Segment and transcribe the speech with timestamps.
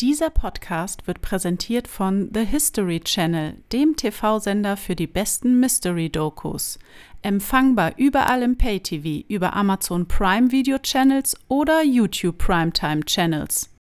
[0.00, 6.78] Dieser Podcast wird präsentiert von The History Channel, dem TV-Sender für die besten Mystery-Dokus.
[7.22, 13.74] Empfangbar überall im Pay-TV, über Amazon Prime Video Channels oder YouTube Primetime Channels.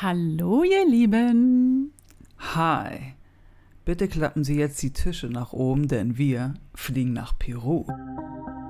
[0.00, 1.92] Hallo, ihr Lieben!
[2.54, 3.14] Hi!
[3.84, 7.86] Bitte klappen Sie jetzt die Tische nach oben, denn wir fliegen nach Peru.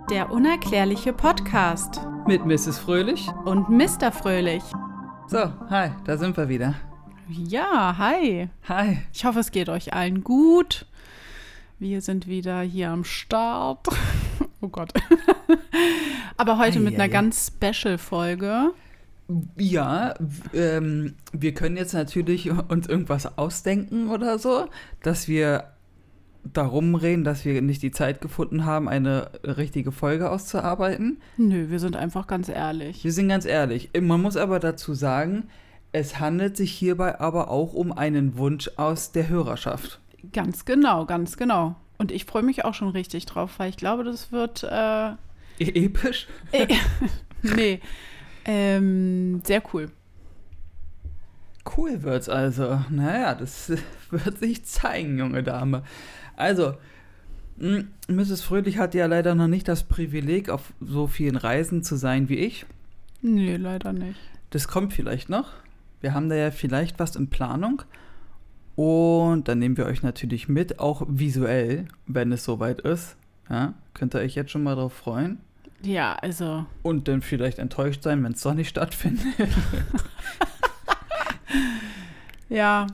[0.08, 2.78] Der unerklärliche Podcast Mit Mrs.
[2.78, 3.28] Fröhlich?
[3.44, 4.10] und Mr.
[4.10, 4.62] Fröhlich.
[5.30, 6.74] So, hi, da sind wir wieder.
[7.28, 8.48] Ja, hi.
[8.66, 9.02] Hi.
[9.12, 10.87] Ich hoffe, es geht euch allen gut.
[11.78, 13.87] Wir sind wieder hier am Start.
[14.60, 14.92] Oh Gott.
[16.37, 17.12] Aber heute mit einer Eieiei.
[17.12, 18.73] ganz Special-Folge.
[19.56, 20.14] Ja,
[20.52, 24.66] ähm, wir können jetzt natürlich uns irgendwas ausdenken oder so,
[25.04, 25.68] dass wir
[26.45, 31.20] darum reden, dass wir nicht die Zeit gefunden haben, eine richtige Folge auszuarbeiten.
[31.37, 33.05] Nö, wir sind einfach ganz ehrlich.
[33.05, 33.91] Wir sind ganz ehrlich.
[34.01, 35.48] Man muss aber dazu sagen,
[35.93, 40.01] es handelt sich hierbei aber auch um einen Wunsch aus der Hörerschaft.
[40.32, 41.77] Ganz genau, ganz genau.
[41.99, 44.62] Und ich freue mich auch schon richtig drauf, weil ich glaube, das wird.
[44.62, 45.10] Äh,
[45.60, 46.29] E- Episch?
[46.52, 46.66] äh,
[47.43, 47.80] nee.
[48.45, 49.90] Ähm, sehr cool.
[51.77, 52.80] Cool wird's also.
[52.90, 53.73] Naja, das
[54.10, 55.82] wird sich zeigen, junge Dame.
[56.38, 56.74] Also,
[58.08, 58.42] Mrs.
[58.42, 62.36] Fröhlich hat ja leider noch nicht das Privileg, auf so vielen Reisen zu sein wie
[62.36, 62.66] ich.
[63.20, 64.19] Nee, leider nicht.
[64.50, 65.50] Das kommt vielleicht noch.
[66.00, 67.82] Wir haben da ja vielleicht was in Planung.
[68.76, 73.16] Und dann nehmen wir euch natürlich mit, auch visuell, wenn es soweit ist.
[73.50, 75.38] Ja, könnt ihr euch jetzt schon mal drauf freuen.
[75.82, 76.66] Ja, also.
[76.82, 79.26] Und dann vielleicht enttäuscht sein, wenn es doch nicht stattfindet.
[82.48, 82.86] Ja.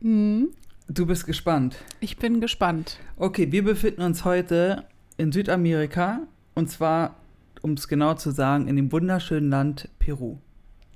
[0.00, 0.50] Hm.
[0.90, 1.76] Du bist gespannt.
[2.00, 2.98] Ich bin gespannt.
[3.18, 4.84] Okay, wir befinden uns heute
[5.18, 6.20] in Südamerika
[6.54, 7.16] und zwar,
[7.60, 10.38] um es genau zu sagen, in dem wunderschönen Land Peru.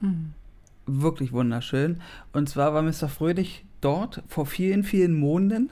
[0.00, 0.32] Hm.
[0.86, 2.00] Wirklich wunderschön.
[2.32, 3.10] Und zwar war Mr.
[3.10, 5.68] Fröhlich dort vor vielen, vielen Monaten.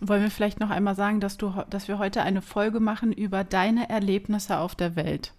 [0.00, 3.44] Wollen wir vielleicht noch einmal sagen, dass, du, dass wir heute eine Folge machen über
[3.44, 5.34] deine Erlebnisse auf der Welt?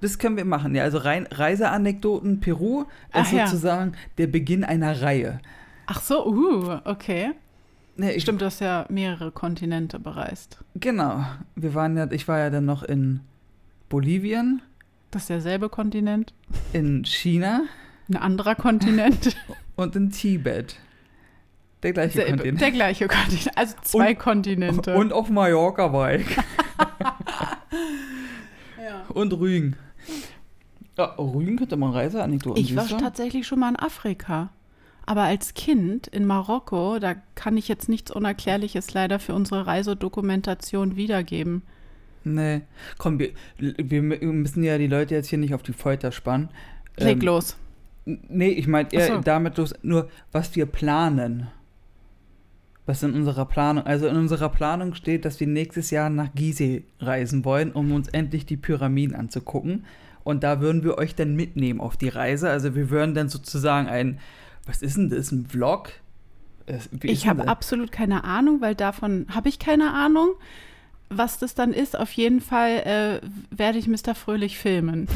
[0.00, 0.74] Das können wir machen.
[0.74, 3.46] Ja, also rein Reiseanekdoten Peru ist Ach ja.
[3.46, 5.40] sozusagen der Beginn einer Reihe.
[5.86, 7.32] Ach so, uh, okay.
[7.96, 10.58] Ne, ich, Stimmt, du hast ja mehrere Kontinente bereist.
[10.74, 11.24] Genau.
[11.54, 13.20] Wir waren ja, ich war ja dann noch in
[13.88, 14.62] Bolivien,
[15.12, 16.32] Das ist derselbe Kontinent,
[16.72, 17.62] in China
[18.08, 19.36] ein anderer Kontinent,
[19.76, 20.76] und in Tibet.
[21.84, 22.60] Der gleiche Selbe, Kontinent.
[22.60, 24.94] der gleiche Kontinent, also zwei Und- Kontinente.
[24.96, 26.26] Und auf Mallorca war ich.
[28.84, 29.04] ja.
[29.12, 29.76] Und Rügen.
[30.96, 34.50] Ja, Rügen könnte man Reiseanekdoten Ich war tatsächlich schon mal in Afrika.
[35.06, 40.96] Aber als Kind in Marokko, da kann ich jetzt nichts Unerklärliches leider für unsere Reisedokumentation
[40.96, 41.62] wiedergeben.
[42.24, 42.62] Nee.
[42.96, 46.48] Komm, wir, wir müssen ja die Leute jetzt hier nicht auf die Folter spannen.
[46.96, 47.56] Leg Ähm, los.
[48.06, 49.20] Nee, ich meine eher so.
[49.20, 51.48] damit los, nur was wir planen.
[52.86, 56.84] Was in unserer Planung, also in unserer Planung steht, dass wir nächstes Jahr nach Gizeh
[56.98, 59.86] reisen wollen, um uns endlich die Pyramiden anzugucken.
[60.22, 62.50] Und da würden wir euch dann mitnehmen auf die Reise.
[62.50, 64.18] Also wir würden dann sozusagen ein,
[64.66, 65.90] was ist denn das, ein Vlog?
[66.66, 70.30] Es- wie Ich habe absolut keine Ahnung, weil davon habe ich keine Ahnung.
[71.10, 73.20] Was das dann ist, auf jeden Fall äh,
[73.56, 74.14] werde ich Mr.
[74.14, 75.06] Fröhlich filmen.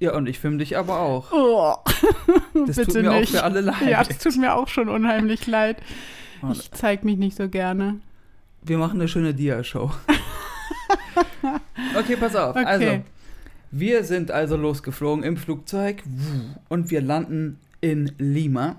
[0.00, 1.32] Ja, und ich filme dich aber auch.
[1.32, 1.74] Oh,
[2.66, 3.30] Das bitte tut mir nicht.
[3.34, 3.88] auch für alle leid.
[3.88, 5.78] Ja, das tut mir auch schon unheimlich leid.
[6.52, 7.98] Ich zeige mich nicht so gerne.
[8.62, 9.90] Wir machen eine schöne Dia-Show.
[11.98, 12.54] okay, pass auf.
[12.54, 12.64] Okay.
[12.64, 13.02] Also,
[13.70, 16.02] wir sind also losgeflogen im Flugzeug
[16.68, 18.76] und wir landen in Lima.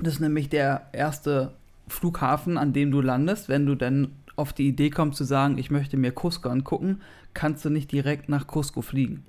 [0.00, 1.54] Das ist nämlich der erste
[1.88, 3.48] Flughafen, an dem du landest.
[3.48, 7.00] Wenn du dann auf die Idee kommst zu sagen, ich möchte mir Cusco angucken,
[7.32, 9.24] kannst du nicht direkt nach Cusco fliegen.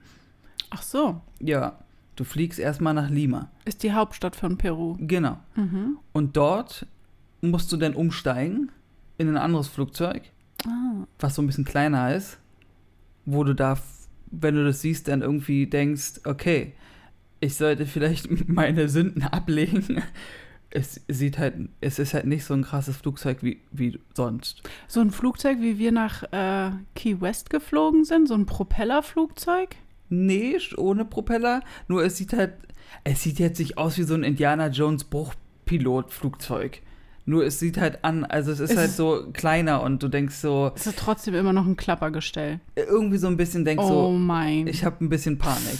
[0.70, 1.80] Ach so, Ja,
[2.18, 3.50] du fliegst erstmal nach Lima.
[3.64, 4.98] ist die Hauptstadt von Peru.
[5.00, 5.38] Genau.
[5.56, 5.98] Mhm.
[6.14, 6.86] Und dort
[7.42, 8.72] musst du dann umsteigen
[9.18, 10.24] in ein anderes Flugzeug.
[10.66, 11.06] Ah.
[11.20, 12.40] was so ein bisschen kleiner ist,
[13.26, 13.78] wo du da,
[14.32, 16.74] wenn du das siehst, dann irgendwie denkst, okay,
[17.40, 20.02] ich sollte vielleicht meine Sünden ablegen.
[20.70, 24.64] Es sieht halt, es ist halt nicht so ein krasses Flugzeug wie, wie sonst.
[24.88, 29.76] So ein Flugzeug, wie wir nach äh, Key West geflogen sind, so ein Propellerflugzeug.
[30.10, 32.54] Nee, ohne Propeller, nur es sieht halt,
[33.04, 36.82] es sieht jetzt nicht aus wie so ein Indiana Jones Bruchpilotflugzeug.
[37.26, 40.36] Nur es sieht halt an, also es ist Es halt so kleiner und du denkst
[40.36, 42.62] so, Es ist trotzdem immer noch ein Klappergestell.
[42.76, 44.68] irgendwie so ein bisschen denkst oh so, mein.
[44.68, 45.80] ich habe ein bisschen Panik.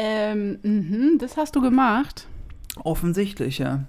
[0.00, 2.28] Ähm, mhm, das hast du gemacht.
[2.84, 3.84] Offensichtlich, ja.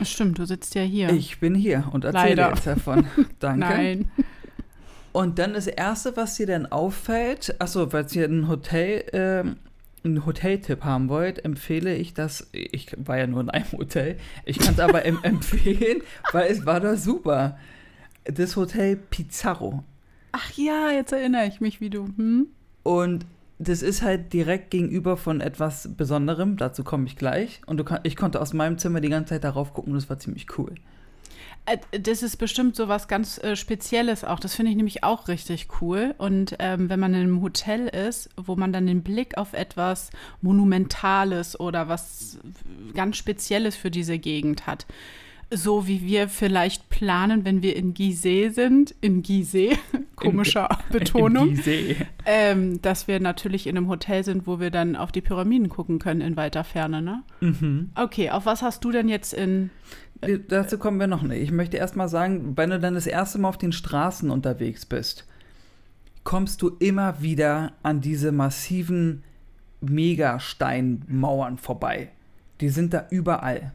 [0.00, 1.10] Stimmt, du sitzt ja hier.
[1.10, 2.48] Ich bin hier und erzähle Leider.
[2.50, 3.06] jetzt davon.
[3.40, 3.58] Danke.
[3.58, 4.10] Nein.
[5.10, 9.56] Und dann das Erste, was dir dann auffällt, achso, weil hier ein Hotel ähm,
[10.04, 12.48] einen Hoteltipp haben wollt, empfehle ich das.
[12.52, 14.18] Ich war ja nur in einem Hotel.
[14.44, 17.58] Ich kann es aber em empfehlen, weil es war da super.
[18.24, 19.82] Das Hotel Pizarro.
[20.30, 22.06] Ach ja, jetzt erinnere ich mich, wie du.
[22.16, 22.46] Hm?
[22.84, 23.26] Und
[23.62, 26.56] das ist halt direkt gegenüber von etwas Besonderem.
[26.56, 27.60] Dazu komme ich gleich.
[27.66, 29.94] Und du ich konnte aus meinem Zimmer die ganze Zeit darauf gucken.
[29.94, 30.74] Das war ziemlich cool.
[31.66, 34.40] Äh, Das ist bestimmt so was ganz äh, Spezielles auch.
[34.40, 36.14] Das finde ich nämlich auch richtig cool.
[36.18, 40.10] Und ähm, wenn man in einem Hotel ist, wo man dann den Blick auf etwas
[40.40, 42.38] Monumentales oder was
[42.94, 44.86] ganz Spezielles für diese Gegend hat.
[45.54, 49.76] So wie wir vielleicht planen, wenn wir in Gizeh sind, in Gizeh,
[50.16, 51.96] komischer Betonung, Im Gizeh.
[52.24, 55.98] ähm, dass wir natürlich in einem Hotel sind, wo wir dann auf die Pyramiden gucken
[55.98, 57.22] können in weiter Ferne, ne?
[57.40, 57.90] Mhm.
[57.94, 59.70] Okay, auf was hast du denn jetzt in
[60.22, 61.42] Wir- Dazu kommen wir noch nicht.
[61.42, 64.86] Ich möchte erst mal sagen, wenn du dann das erste Mal auf den Straßen unterwegs
[64.86, 65.26] bist,
[66.24, 69.22] kommst du immer wieder an diese massiven
[69.80, 72.10] Megasteinmauern vorbei.
[72.60, 73.72] Die sind da überall.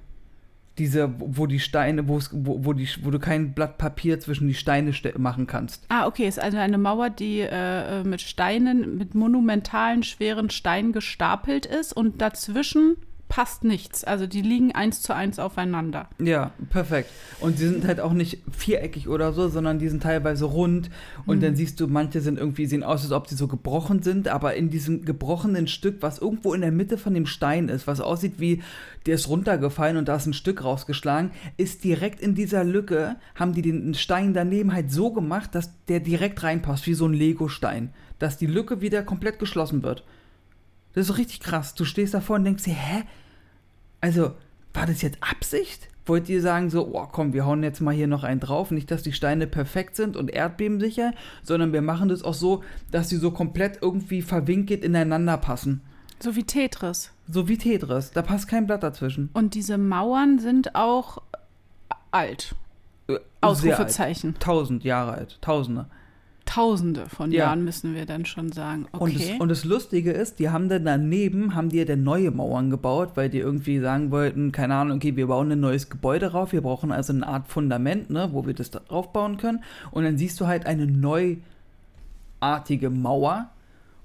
[0.78, 4.94] Diese, wo die Steine, wo, wo, die, wo du kein Blatt Papier zwischen die Steine
[4.94, 5.86] ste- machen kannst.
[5.90, 10.92] Ah, okay, ist also eine Mauer, die äh, äh, mit Steinen, mit monumentalen, schweren Steinen
[10.94, 12.98] gestapelt ist und dazwischen
[13.30, 14.04] passt nichts.
[14.04, 16.10] Also die liegen eins zu eins aufeinander.
[16.20, 17.10] Ja, perfekt.
[17.40, 20.90] Und sie sind halt auch nicht viereckig oder so, sondern die sind teilweise rund.
[21.26, 24.28] Und dann siehst du, manche sind irgendwie, sehen aus, als ob sie so gebrochen sind,
[24.28, 28.00] aber in diesem gebrochenen Stück, was irgendwo in der Mitte von dem Stein ist, was
[28.00, 28.64] aussieht wie,
[29.06, 33.54] der ist runtergefallen und da ist ein Stück rausgeschlagen, ist direkt in dieser Lücke, haben
[33.54, 37.94] die den Stein daneben halt so gemacht, dass der direkt reinpasst, wie so ein Lego-Stein.
[38.20, 40.04] Dass die Lücke wieder komplett geschlossen wird.
[40.98, 41.76] Das ist so richtig krass.
[41.76, 43.04] Du stehst davor und denkst dir, hä?
[44.02, 44.32] Also,
[44.74, 45.90] war das jetzt Absicht?
[46.08, 48.90] Wollt ihr sagen so, oh komm, wir hauen jetzt mal hier noch einen drauf, nicht,
[48.90, 51.12] dass die Steine perfekt sind und erdbebensicher,
[51.44, 55.82] sondern wir machen das auch so, dass sie so komplett irgendwie verwinkelt ineinander passen.
[56.18, 57.12] So wie Tetris.
[57.30, 59.30] So wie Tetris, da passt kein Blatt dazwischen.
[59.34, 61.22] Und diese Mauern sind auch
[62.10, 62.56] alt.
[63.08, 63.26] Äh, sehr alt.
[63.42, 64.34] Ausrufezeichen.
[64.40, 65.86] Tausend Jahre alt, Tausende.
[66.48, 67.46] Tausende von Ja.
[67.46, 68.88] Jahren müssen wir dann schon sagen.
[68.94, 69.32] Und, Okay.
[69.34, 72.70] das, und das Lustige ist, die haben dann daneben, haben die ja dann neue Mauern
[72.70, 76.54] gebaut, weil die irgendwie sagen wollten, keine Ahnung, okay, wir bauen ein neues Gebäude rauf,
[76.54, 79.64] wir brauchen also eine Art Fundament, ne, wo wir das da drauf bauen können.
[79.92, 83.50] Und dann siehst du halt eine neuartige Mauer.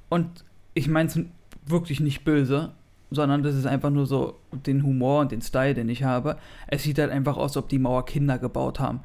[0.08, 0.44] Und
[0.74, 1.18] ich meine es
[1.66, 2.72] wirklich nicht böse,
[3.10, 6.36] sondern das ist einfach nur so den Humor und den Style, den ich habe.
[6.66, 9.00] Es sieht halt einfach aus, als ob die Mauer Kinder gebaut haben.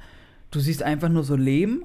[0.49, 1.83] Du siehst einfach nur so Lehm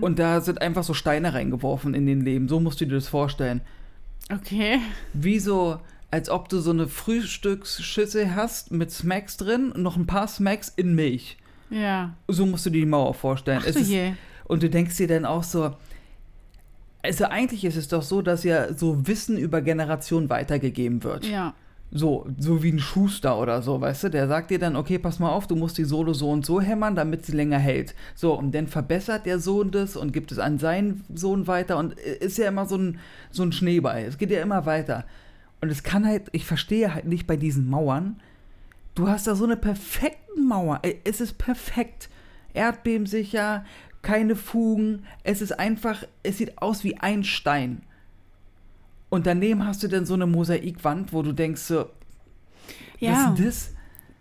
[0.00, 2.48] und da sind einfach so Steine reingeworfen in den Lehm.
[2.48, 3.60] So musst du dir das vorstellen.
[4.32, 4.80] okay.
[5.12, 5.80] Wie so,
[6.10, 10.72] als ob du so eine Frühstücksschüssel hast mit Smacks drin und noch ein paar Smacks
[10.74, 11.36] in Milch.
[11.70, 12.14] Ja.
[12.28, 13.60] So musst du dir die Mauer vorstellen.
[13.60, 14.12] Ach du ist, je.
[14.44, 15.74] und du denkst dir dann auch so,
[17.02, 21.26] also eigentlich ist es doch so, dass ja so Wissen über Generationen weitergegeben wird.
[21.26, 21.54] Ja.
[21.90, 24.08] So, so wie ein Schuster oder so, weißt du?
[24.10, 26.60] Der sagt dir dann, okay, pass mal auf, du musst die Sohle so und so
[26.60, 27.94] hämmern, damit sie länger hält.
[28.14, 31.94] So, und dann verbessert der Sohn das und gibt es an seinen Sohn weiter und
[31.94, 32.98] ist ja immer so ein,
[33.30, 34.02] so ein Schneeball.
[34.02, 35.04] Es geht ja immer weiter.
[35.62, 38.20] Und es kann halt, ich verstehe halt nicht bei diesen Mauern,
[38.94, 40.80] du hast da so eine perfekte Mauer.
[40.82, 42.10] Ey, Es ist perfekt.
[42.52, 43.64] Erdbebensicher,
[44.02, 45.04] keine Fugen.
[45.22, 47.82] Es ist einfach, es sieht aus wie ein Stein.
[49.10, 51.86] Und daneben hast du dann so eine Mosaikwand, wo du denkst so,
[52.98, 53.32] Ja.
[53.32, 53.74] was ist das?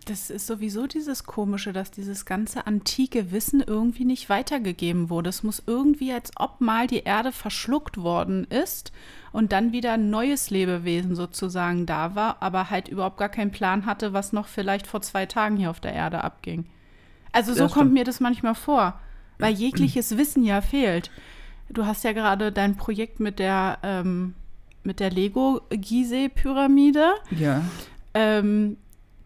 [0.05, 5.29] Das ist sowieso dieses Komische, dass dieses ganze antike Wissen irgendwie nicht weitergegeben wurde.
[5.29, 8.93] Es muss irgendwie, als ob mal die Erde verschluckt worden ist
[9.33, 13.85] und dann wieder ein neues Lebewesen sozusagen da war, aber halt überhaupt gar keinen Plan
[13.85, 16.63] hatte, was noch vielleicht vor zwei Tagen hier auf der Erde abging.
[17.33, 18.97] Also so kommt mir das manchmal vor,
[19.39, 21.11] weil jegliches Wissen ja fehlt.
[21.69, 24.35] Du hast ja gerade dein Projekt mit der, ähm,
[24.87, 27.11] mit der Lego-Gizeh-Pyramide.
[27.37, 27.63] Ja.
[28.15, 28.77] Ähm,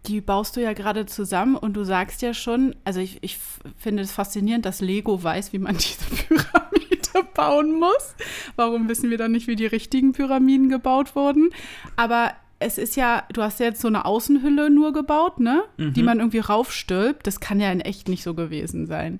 [0.08, 3.38] die baust du ja gerade zusammen und du sagst ja schon, also ich, ich
[3.78, 8.16] finde es faszinierend, dass Lego weiß, wie man diese Pyramide bauen muss.
[8.56, 11.52] Warum wissen wir dann nicht, wie die richtigen Pyramiden gebaut wurden?
[11.96, 15.64] Aber es ist ja, du hast ja jetzt so eine Außenhülle nur gebaut, ne?
[15.78, 17.26] Die man irgendwie raufstülpt.
[17.26, 19.20] Das kann ja in echt nicht so gewesen sein.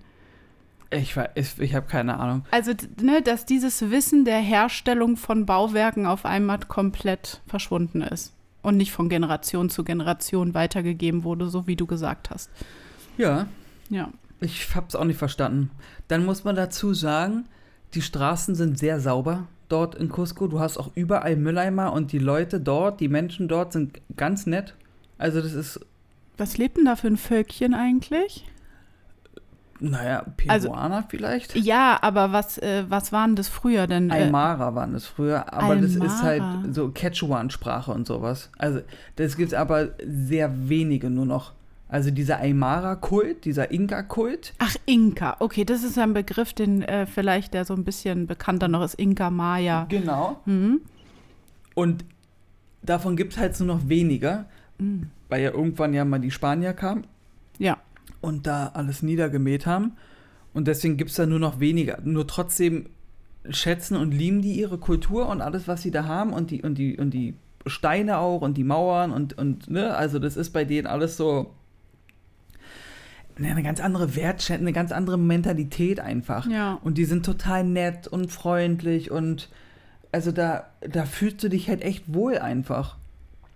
[0.92, 2.44] Ich, weiß- ich, ich habe keine Ahnung.
[2.52, 8.78] Also, ne, dass dieses Wissen der Herstellung von Bauwerken auf einmal komplett verschwunden ist und
[8.78, 12.50] nicht von Generation zu Generation weitergegeben wurde, so wie du gesagt hast.
[13.18, 13.48] Ja,
[13.90, 14.10] Ja.
[14.42, 15.72] ich habe es auch nicht verstanden.
[16.10, 17.46] Dann muss man dazu sagen,
[17.94, 20.48] die Straßen sind sehr sauber dort in Cusco.
[20.48, 24.76] Du hast auch überall Mülleimer und die Leute dort, die Menschen dort sind ganz nett.
[25.18, 25.80] Also das ist
[26.38, 28.46] Was lebt denn da für ein Völkchen eigentlich?
[29.84, 31.56] Naja, Also- Peruaner vielleicht?
[31.56, 34.12] Ja, aber was, äh, was waren das früher denn?
[34.12, 38.52] Äh, Aymara waren das früher, aber das ist halt so Quechuan-Sprache und sowas.
[38.60, 38.82] Also
[39.16, 41.54] das gibt es aber sehr wenige nur noch.
[41.90, 45.36] Also dieser Aymara-Kult, dieser Inka-Kult, Ach, Inka.
[45.40, 48.94] Okay, das ist ein Begriff, den äh, vielleicht der so ein bisschen bekannter noch ist.
[48.94, 49.88] Inka Maya.
[49.90, 50.40] genau.
[50.46, 50.82] Mhm.
[51.74, 52.06] Und
[52.84, 54.46] davon gibt es halt nur noch weniger,
[54.78, 55.10] Mhm.
[55.28, 57.06] weil ja irgendwann ja mal die Spanier kamen
[57.58, 57.78] Ja.
[58.22, 59.94] Und da alles niedergemäht haben.
[60.54, 62.00] Und deswegen gibt es da nur noch weniger.
[62.04, 62.90] Nur trotzdem
[63.50, 66.76] schätzen und lieben die ihre Kultur und alles, was sie da haben und die, und
[66.76, 70.66] die, und die Steine auch und die Mauern und, und ne, also das ist bei
[70.66, 71.54] denen alles so
[73.38, 76.48] eine ganz andere Wertschätzung, eine ganz andere Mentalität einfach.
[76.48, 76.80] Ja.
[76.84, 79.50] Und die sind total nett und freundlich und
[80.12, 82.98] also da, da fühlst du dich halt echt wohl einfach.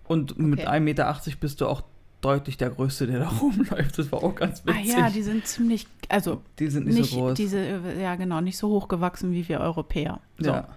[0.08, 0.68] Und mit Okay.
[0.68, 1.82] 1,80 Meter bist du auch
[2.26, 3.98] deutlich der Größte, der da rumläuft.
[3.98, 4.92] Das war auch ganz Ah witzig.
[4.92, 7.34] ja, die sind ziemlich, also Die sind nicht, nicht, so groß.
[7.34, 10.20] diese, ja genau, nicht so hoch gewachsen wie wir Europäer.
[10.38, 10.50] So.
[10.50, 10.68] Ja.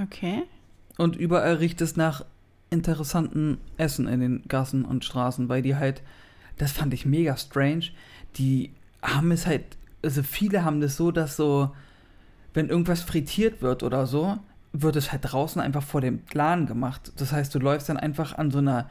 [0.00, 0.44] Okay.
[0.96, 2.24] Und überall riecht es nach
[2.70, 6.02] interessanten Essen in den Gassen und Straßen, weil die halt,
[6.58, 7.86] das fand ich mega strange,
[8.36, 8.70] die
[9.02, 9.64] haben es halt,
[10.04, 11.70] also viele haben das so, dass so,
[12.54, 14.38] wenn irgendwas frittiert wird oder so,
[14.72, 17.12] wird es halt draußen einfach vor dem Laden gemacht.
[17.16, 18.88] Das heißt, du läufst dann einfach an so einer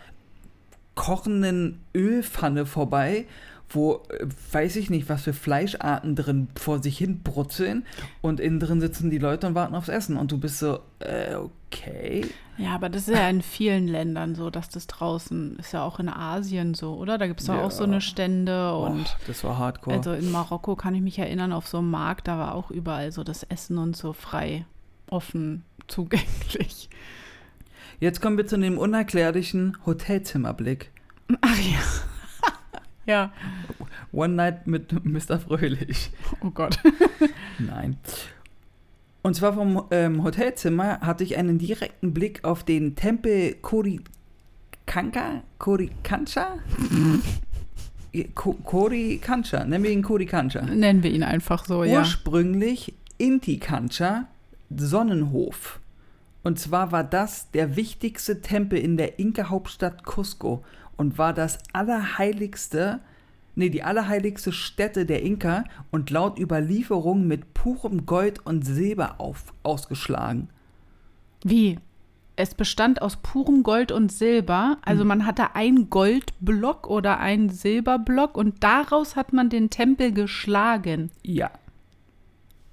[0.98, 3.26] kochenden Ölpfanne vorbei,
[3.70, 7.86] wo äh, weiß ich nicht, was für Fleischarten drin vor sich hin brutzeln
[8.22, 11.36] und innen drin sitzen die Leute und warten aufs Essen und du bist so, äh,
[11.36, 12.26] okay.
[12.58, 16.00] Ja, aber das ist ja in vielen Ländern so, dass das draußen ist ja auch
[16.00, 17.18] in Asien so, oder?
[17.20, 17.62] Da gibt es Ja.
[17.64, 19.96] auch so eine Stände und Och, das war hardcore.
[19.98, 23.12] also in Marokko kann ich mich erinnern, auf so einem Markt, da war auch überall
[23.12, 24.66] so das Essen und so frei,
[25.10, 26.90] offen, zugänglich.
[28.00, 30.92] Jetzt kommen wir zu dem unerklärlichen Hotelzimmerblick.
[31.42, 31.80] Ach ja.
[33.06, 33.34] ja.
[34.12, 35.40] One Night mit Mr.
[35.40, 36.12] Fröhlich.
[36.42, 36.80] Oh Gott.
[37.60, 37.98] Nein.
[39.24, 45.42] Und zwar vom ähm, Hotelzimmer hatte ich einen direkten Blick auf den Tempel Korikanka?
[45.58, 46.60] Korikancha?
[48.36, 50.62] Ko- Korikancha, nennen wir ihn Korikancha.
[50.62, 52.00] Nennen wir ihn einfach so, ja.
[52.00, 54.28] Ursprünglich Inti-Kancha,
[54.76, 55.80] Sonnenhof.
[56.48, 60.64] Und zwar war das der wichtigste Tempel in der Inka-Hauptstadt Cusco
[60.96, 63.02] und war das allerheiligste,
[63.56, 69.54] nee, die allerheiligste Stätte der Inka und laut Überlieferung mit purem Gold und Silber auf,
[69.64, 70.48] ausgeschlagen.
[71.44, 71.80] Wie?
[72.38, 74.78] Es bestand aus purem Gold und Silber.
[74.86, 75.08] Also Hm.
[75.10, 81.12] man hatte einen Goldblock oder einen Silberblock und daraus hat man den Tempel geschlagen.
[81.24, 81.52] Ja.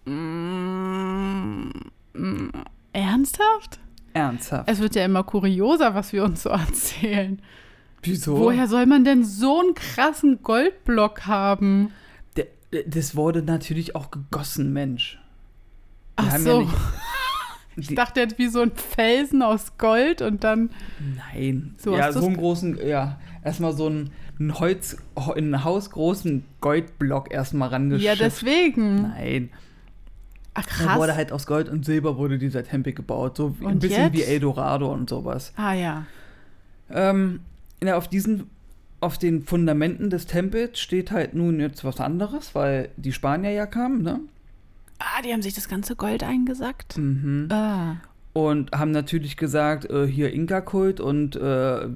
[0.04, 1.72] Mm,
[2.12, 2.50] mm,
[2.94, 3.78] ernsthaft?
[4.12, 4.70] Ernsthaft.
[4.70, 7.40] Es wird ja immer kurioser, was wir uns so erzählen.
[8.02, 8.38] Wieso?
[8.38, 11.90] Woher soll man denn so einen krassen Goldblock haben?
[12.36, 12.46] Der,
[12.86, 15.18] das wurde natürlich auch gegossen, Mensch.
[16.20, 16.60] Die Ach so.
[16.62, 16.68] Ja
[17.76, 20.70] Ich dachte jetzt wie so ein Felsen aus Gold und dann.
[21.32, 21.74] nein.
[21.78, 27.70] So ja, so einen großen, ja, erstmal so einen, einen Holz, einen hausgroßen Goldblock erstmal
[27.70, 28.04] rangeschifft.
[28.04, 29.02] Ja, deswegen.
[29.02, 29.50] Nein.
[30.54, 30.98] Ach, Da krass.
[30.98, 33.36] wurde halt aus Gold und Silber wurde dieser Tempel gebaut.
[33.36, 34.28] So wie- ein Und bisschen wie jetzt?
[34.28, 35.52] Eldorado und sowas.
[35.56, 36.06] ah ja.
[36.90, 37.40] Ähm,
[37.82, 38.48] ja, auf diesen,
[39.00, 43.66] auf den Fundamenten des Tempels steht halt nun jetzt was anderes, weil die Spanier ja
[43.66, 44.20] kamen, ne?
[44.98, 46.96] Ah, die haben sich das ganze Gold eingesackt.
[46.98, 47.48] Mhm.
[47.50, 47.96] Ah.
[48.34, 51.88] Und haben natürlich gesagt, äh, hier Inka-Kult und äh, äh,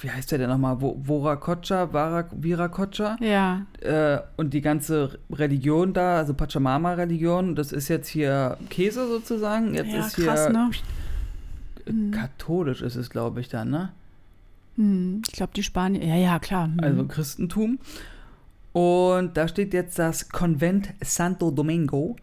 [0.00, 0.76] wie heißt der denn nochmal?
[0.80, 3.16] Vara- Viracocha.
[3.20, 3.64] Ja.
[3.80, 9.74] Äh, und die ganze Religion da, also Pachamama-Religion, das ist jetzt hier Käse sozusagen.
[9.74, 10.70] Jetzt ja, ist hier krass, ne?
[11.86, 12.10] äh, Mhm.
[12.10, 13.92] katholisch ist es, glaube ich, dann, ne?
[14.76, 16.04] Hm, ich glaube, die Spanier.
[16.04, 16.66] Ja, ja, klar.
[16.66, 16.80] Hm.
[16.82, 17.78] Also Christentum.
[18.72, 22.16] Und da steht jetzt das Konvent Santo Domingo.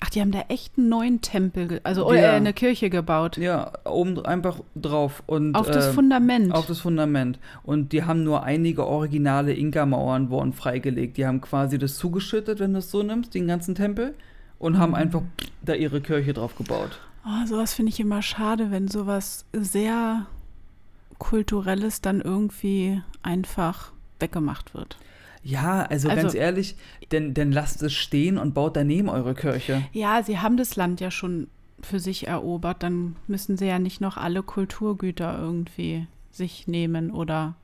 [0.00, 2.20] Ach, die haben da echt einen neuen Tempel, also Ja.
[2.20, 3.38] äh, eine Kirche gebaut.
[3.38, 5.22] Ja, oben einfach drauf.
[5.26, 6.52] Und, Auf das äh, Fundament.
[6.54, 7.38] Auf das Fundament.
[7.62, 11.16] Und die haben nur einige originale Inka-Mauern wurden freigelegt.
[11.16, 14.14] Die haben quasi das zugeschüttet, wenn du es so nimmst, den ganzen Tempel.
[14.58, 14.96] Und haben Mhm.
[14.96, 15.22] einfach
[15.62, 16.98] da ihre Kirche drauf gebaut.
[17.26, 20.26] Oh, sowas finde ich immer schade, wenn sowas sehr
[21.18, 24.96] Kulturelles dann irgendwie einfach weggemacht wird.
[25.46, 26.76] Ja, also, Also- ganz ehrlich,
[27.12, 29.82] denn, denn lasst es stehen und baut daneben eure Kirche.
[29.92, 31.48] Ja, sie haben das Land ja schon
[31.82, 37.54] für sich erobert, dann müssen sie ja nicht noch alle Kulturgüter irgendwie sich nehmen oder.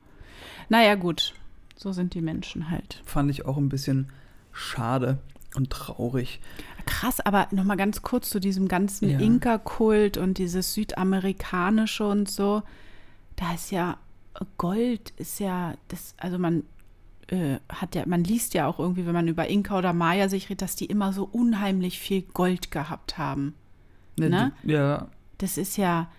[0.69, 1.33] Naja, gut,
[1.75, 3.01] so sind die Menschen halt.
[3.05, 4.09] Fand ich auch ein bisschen
[4.51, 5.17] schade
[5.55, 6.39] und traurig.
[6.85, 9.19] Krass, aber nochmal ganz kurz zu diesem ganzen Ja.
[9.19, 12.63] Inka-Kult und dieses Südamerikanische und so.
[13.35, 13.97] Da ist ja
[14.57, 16.63] Gold, ist ja das, also man
[17.33, 20.49] äh, hat ja, man liest ja auch irgendwie, wenn man über Inka oder Maya sich
[20.49, 23.55] redet, dass die immer so unheimlich viel Gold gehabt haben.
[24.17, 24.51] Ne?
[24.63, 25.07] Ja.
[25.39, 26.11] Das ist ja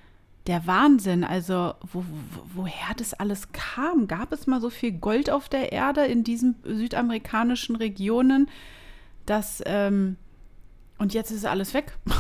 [0.49, 1.23] der Wahnsinn.
[1.23, 4.09] Also, wo, wo, woher das alles kam.
[4.09, 8.49] Gab es mal so viel Gold auf der Erde in diesen südamerikanischen Regionen,
[9.25, 9.63] dass.
[9.67, 10.17] Ähm,
[10.99, 11.97] und jetzt ist alles weg.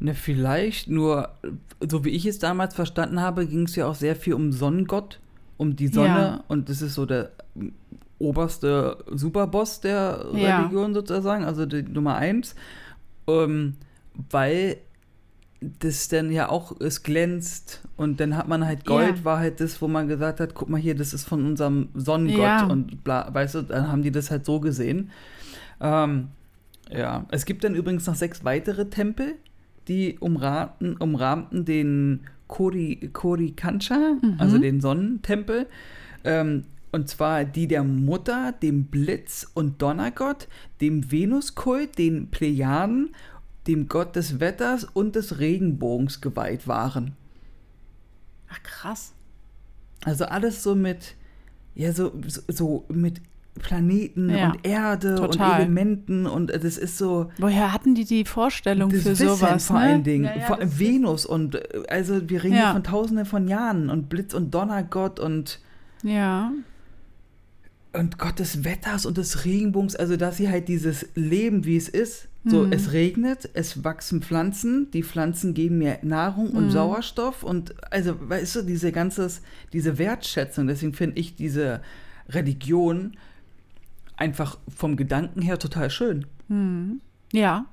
[0.00, 1.36] Ne, vielleicht, nur
[1.80, 5.20] so wie ich es damals verstanden habe, ging es ja auch sehr viel um Sonnengott,
[5.56, 6.08] um die Sonne.
[6.08, 6.44] Ja.
[6.48, 7.30] Und das ist so der
[8.18, 10.58] oberste Superboss der Ja.
[10.60, 12.54] Religion sozusagen, also die Nummer eins.
[13.26, 13.74] Ähm,
[14.30, 14.76] weil
[15.80, 19.24] das dann ja auch, es glänzt und dann hat man halt Gold, Ja.
[19.24, 22.38] war halt das, wo man gesagt hat, guck mal hier, das ist von unserem Sonnengott
[22.42, 22.66] Ja.
[22.66, 25.10] und bla, weißt du, dann haben die das halt so gesehen.
[25.80, 26.28] Ähm,
[26.90, 29.36] ja, es gibt dann übrigens noch sechs weitere Tempel,
[29.88, 32.20] die umrahmten, umrahmten den
[32.54, 34.36] Kori, Korikancha, Mhm.
[34.38, 35.66] also den Sonnentempel.
[36.22, 40.46] Ähm, und zwar die der Mutter, dem Blitz- und Donnergott,
[40.80, 43.12] dem Venuskult, den Plejaden,
[43.66, 47.16] dem Gott des Wetters und des Regenbogens geweiht waren.
[48.48, 49.14] Ach, krass.
[50.04, 51.16] Also alles so mit,
[51.74, 53.20] ja, so, so, so mit
[53.60, 55.50] Planeten Ja, und Erde total.
[55.50, 57.30] und Elementen und das ist so.
[57.38, 59.66] Woher hatten die die Vorstellung Das für Wissen sowas?
[59.68, 59.82] vor ne?
[59.86, 60.24] allen Dingen.
[60.24, 62.64] Ja, ja, vor Venus und äh, also wir reden Ja.
[62.64, 65.60] hier von tausenden von Jahren und Blitz und Donnergott und,
[66.02, 66.50] Ja.
[67.92, 71.88] und Gott des Wetters und des Regenbogens, also dass sie halt dieses Leben, wie es
[71.88, 72.28] ist.
[72.46, 72.72] So, Mhm.
[72.72, 76.70] es regnet, es wachsen Pflanzen, die Pflanzen geben mir Nahrung und Mhm.
[76.72, 79.40] Sauerstoff und also, weißt du, diese ganzes,
[79.72, 81.80] diese Wertschätzung, deswegen finde ich diese
[82.28, 83.12] Religion
[84.16, 86.26] einfach vom Gedanken her total schön.
[86.48, 87.00] Hm.
[87.32, 87.66] Ja,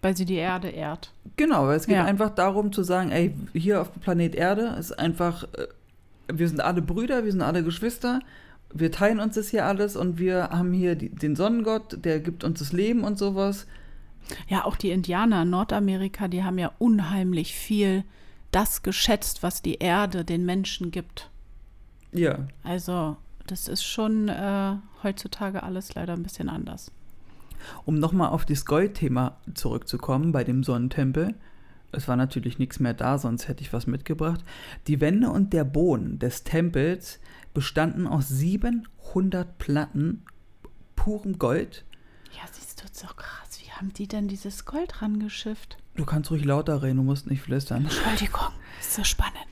[0.00, 1.12] weil sie die Erde ehrt.
[1.36, 2.04] Genau, weil es geht Ja.
[2.04, 5.66] einfach darum zu sagen, ey, hier auf dem Planet Erde ist einfach, äh,
[6.32, 8.20] wir sind alle Brüder, wir sind alle Geschwister,
[8.74, 12.42] wir teilen uns das hier alles und wir haben hier die, den Sonnengott, der gibt
[12.42, 13.66] uns das Leben und sowas.
[14.48, 18.04] Ja, auch die Indianer in Nordamerika, die haben ja unheimlich viel
[18.50, 21.28] das geschätzt, was die Erde den Menschen gibt.
[22.12, 26.90] Ja, Also, das ist schon äh, heutzutage alles leider ein bisschen anders.
[27.84, 31.34] um nochmal auf das Gold-Thema zurückzukommen bei dem Sonnentempel.
[31.92, 34.42] Es war natürlich nichts mehr da, sonst hätte ich was mitgebracht.
[34.86, 37.20] Die Wände und der Boden des Tempels
[37.54, 40.22] bestanden aus 700 Platten
[40.96, 41.84] purem Gold.
[42.32, 43.60] Ja, siehst du, doch krass.
[43.60, 45.76] Wie haben die denn dieses Gold rangeschifft?
[45.94, 47.82] Du kannst ruhig lauter reden, du musst nicht flüstern.
[47.82, 48.48] Entschuldigung,
[48.80, 49.51] ist so spannend.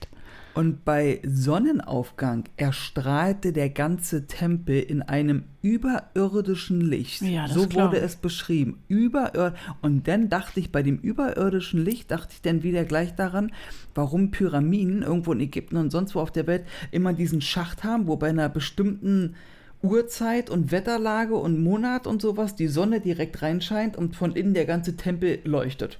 [0.60, 7.22] Und bei Sonnenaufgang erstrahlte der ganze Tempel in einem überirdischen Licht.
[7.22, 8.02] Ja, so wurde ich.
[8.02, 8.82] es beschrieben.
[8.86, 13.52] Überir und dann dachte ich, bei dem überirdischen Licht, dachte ich dann wieder gleich daran,
[13.94, 18.06] warum Pyramiden irgendwo in Ägypten und sonst wo auf der Welt immer diesen Schacht haben,
[18.06, 19.36] wo bei einer bestimmten
[19.80, 24.66] Uhrzeit und Wetterlage und Monat und sowas die Sonne direkt reinscheint und von innen der
[24.66, 25.98] ganze Tempel leuchtet.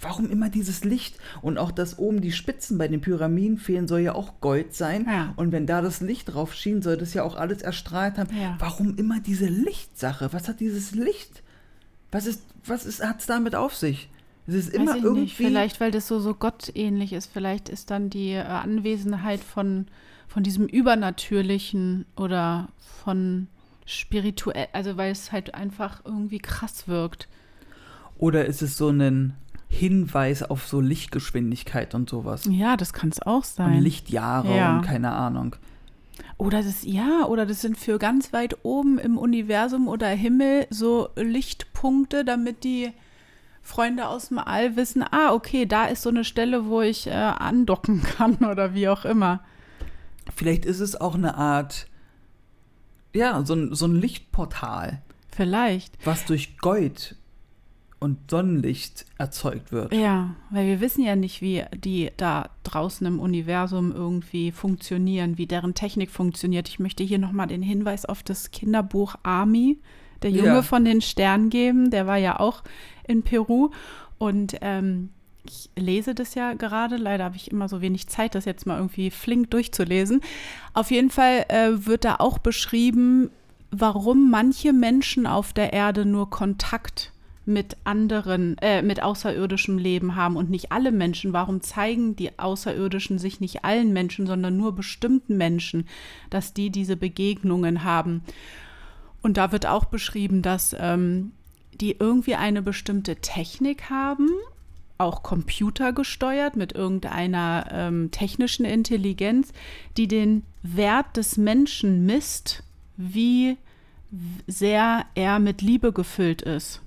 [0.00, 1.16] Warum immer dieses Licht?
[1.40, 5.06] Und auch, dass oben die Spitzen bei den Pyramiden fehlen, soll ja auch Gold sein.
[5.08, 5.32] Ja.
[5.36, 8.30] Und wenn da das Licht drauf schien, soll das ja auch alles erstrahlt haben.
[8.36, 8.56] Ja.
[8.58, 10.32] Warum immer diese Lichtsache?
[10.32, 11.42] Was hat dieses Licht?
[12.12, 14.08] Was ist, was ist, hat's damit auf sich?
[14.46, 15.22] Es ist immer Weiß ich irgendwie.
[15.22, 17.30] nicht, vielleicht weil das so, so gottähnlich ist.
[17.32, 19.86] Vielleicht ist dann die äh, Anwesenheit von,
[20.28, 22.68] von diesem Übernatürlichen oder
[23.02, 23.48] von
[23.86, 27.28] spirituell, also weil es halt einfach irgendwie krass wirkt.
[28.18, 29.34] Oder ist es so ein
[29.68, 32.42] Hinweis auf so Lichtgeschwindigkeit und sowas?
[32.48, 33.80] Ja, das kann es auch Und sein.
[33.82, 34.76] Lichtjahre Ja.
[34.76, 35.56] und keine Ahnung.
[36.38, 41.08] Oder das, ja, oder das sind für ganz weit oben im Universum oder Himmel so
[41.16, 42.92] Lichtpunkte, damit die
[43.62, 47.10] Freunde aus dem All wissen, ah, okay, da ist so eine Stelle, wo ich äh,
[47.10, 49.40] andocken kann oder wie auch immer.
[50.34, 51.86] Vielleicht ist es auch eine Art,
[53.14, 55.94] ja, so ein, so ein Lichtportal, Vielleicht.
[56.06, 57.16] was durch Gold
[57.98, 59.92] und Sonnenlicht erzeugt wird.
[59.94, 65.46] Ja, weil wir wissen ja nicht, wie die da draußen im Universum irgendwie funktionieren, wie
[65.46, 66.68] deren Technik funktioniert.
[66.68, 69.78] Ich möchte hier nochmal den Hinweis auf das Kinderbuch Army,
[70.22, 70.62] der Junge Ja.
[70.62, 71.90] von den Sternen geben.
[71.90, 72.62] Der war ja auch
[73.08, 73.70] in Peru
[74.18, 75.10] und ähm,
[75.48, 76.96] ich lese das ja gerade.
[76.96, 80.20] Leider habe ich immer so wenig Zeit, das jetzt mal irgendwie flink durchzulesen.
[80.74, 83.30] Auf jeden Fall äh, wird da auch beschrieben,
[83.70, 87.12] warum manche Menschen auf der Erde nur Kontakt
[87.46, 91.32] mit anderen, äh, mit außerirdischem Leben haben und nicht alle Menschen.
[91.32, 95.86] Warum zeigen die Außerirdischen sich nicht allen Menschen, sondern nur bestimmten Menschen,
[96.28, 98.22] dass die diese Begegnungen haben?
[99.22, 101.32] Und da wird auch beschrieben, dass ähm,
[101.80, 104.28] die irgendwie eine bestimmte Technik haben,
[104.98, 109.52] auch computergesteuert mit irgendeiner ähm, technischen Intelligenz,
[109.96, 112.62] die den Wert des Menschen misst,
[112.96, 113.56] wie
[114.46, 116.80] sehr er mit Liebe gefüllt ist.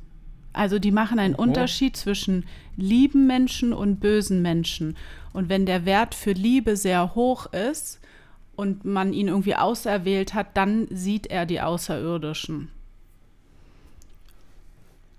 [0.54, 1.44] Also die machen einen Oho.
[1.44, 4.98] Unterschied zwischen lieben Menschen und bösen Menschen.
[5.34, 8.00] Und wenn der Wert für Liebe sehr hoch ist
[8.56, 12.70] und man ihn irgendwie auserwählt hat, dann sieht er die Außerirdischen.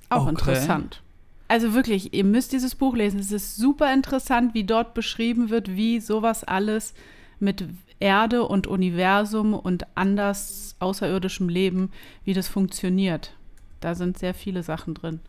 [0.09, 0.31] Auch Okay.
[0.31, 1.03] interessant.
[1.49, 3.19] Also wirklich, ihr müsst dieses Buch lesen.
[3.21, 6.95] Es ist super interessant, wie dort beschrieben wird, wie sowas alles
[7.41, 7.65] mit
[7.99, 11.91] Erde und Universum und anders außerirdischem Leben,
[12.25, 13.35] wie das funktioniert.
[13.81, 15.21] Da sind sehr viele Sachen drin.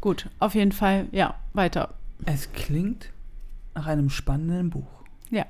[0.00, 1.94] Gut, auf jeden Fall, ja, weiter.
[2.26, 3.10] Es klingt
[3.74, 4.86] nach einem spannenden Buch.
[5.30, 5.46] Ja.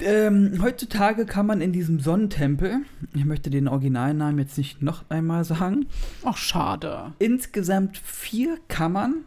[0.00, 2.78] Ähm, heutzutage kann man in diesem Sonnentempel,
[3.14, 5.86] ich möchte den Originalnamen jetzt nicht noch einmal sagen,
[6.24, 7.12] Ach, schade.
[7.20, 9.24] insgesamt vier Kammern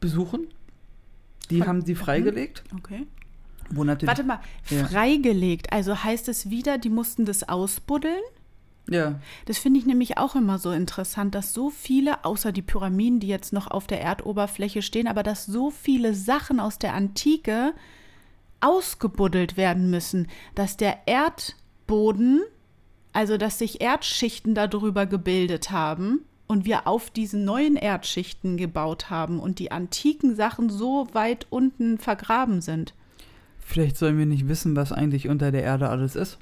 [0.00, 0.46] besuchen.
[1.50, 2.62] Die Von- haben sie freigelegt.
[2.76, 3.06] Okay.
[3.70, 4.40] Warte mal,
[4.70, 4.86] Ja.
[4.86, 5.72] freigelegt.
[5.72, 8.22] Also heißt es wieder, die mussten das ausbuddeln?
[8.90, 13.20] Ja, Das finde ich nämlich auch immer so interessant, dass so viele, außer die Pyramiden,
[13.20, 17.74] die jetzt noch auf der Erdoberfläche stehen, aber dass so viele Sachen aus der Antike
[18.60, 22.42] ausgebuddelt werden müssen, dass der Erdboden,
[23.12, 29.38] also dass sich Erdschichten darüber gebildet haben und wir auf diesen neuen Erdschichten gebaut haben
[29.38, 32.94] und die antiken Sachen so weit unten vergraben sind.
[33.60, 36.38] vielleicht sollen wir nicht wissen, was eigentlich unter der Erde alles ist.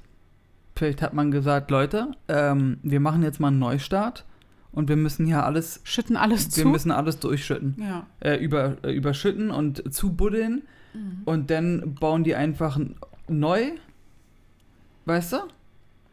[0.77, 4.25] Vielleicht hat man gesagt, Leute, ähm, wir machen jetzt mal einen Neustart
[4.71, 6.69] und wir müssen hier alles, Schütten alles wir zu.
[6.69, 7.75] müssen alles durchschütten.
[7.79, 8.05] ja.
[8.19, 10.63] äh, über, äh, überschütten und zubuddeln
[10.93, 11.21] Mhm.
[11.25, 12.79] und dann bauen die einfach
[13.27, 13.71] neu,
[15.05, 15.37] weißt du?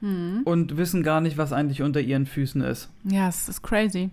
[0.06, 0.42] Mhm.
[0.44, 2.90] Und wissen gar nicht, was eigentlich unter ihren Füßen ist.
[3.04, 4.10] Ja, es ist crazy.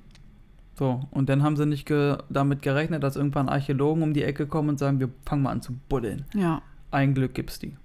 [0.77, 4.45] So, und dann haben sie nicht ge damit gerechnet, dass irgendwann Archäologen um die Ecke
[4.47, 6.25] kommen und sagen, wir fangen mal an zu buddeln.
[6.33, 6.61] Ja.
[6.91, 7.75] Ein Glück gibt's die.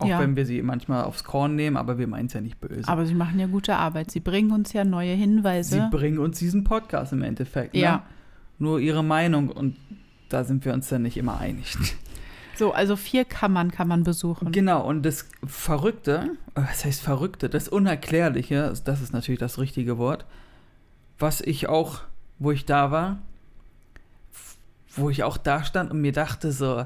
[0.00, 0.20] Auch Ja.
[0.20, 2.86] wenn wir sie manchmal aufs Korn nehmen, aber wir meinen es ja nicht böse.
[2.88, 4.10] Aber sie machen ja gute Arbeit.
[4.10, 5.88] Sie bringen uns ja neue sie Hinweise.
[5.90, 7.74] bringen uns diesen Podcast im Endeffekt.
[7.74, 7.80] Ne?
[7.80, 8.02] Ja.
[8.58, 9.76] Nur ihre Meinung und
[10.28, 11.76] da sind wir uns dann nicht immer einig.
[12.56, 14.50] So, also vier Kammern kann man besuchen.
[14.50, 19.96] Genau, und das Verrückte, äh, was heißt Verrückte, das Unerklärliche, das ist natürlich das richtige
[19.96, 20.26] Wort,
[21.20, 22.00] was ich auch,
[22.40, 23.18] wo ich da war,
[24.96, 26.84] wo ich auch da stand und mir dachte so,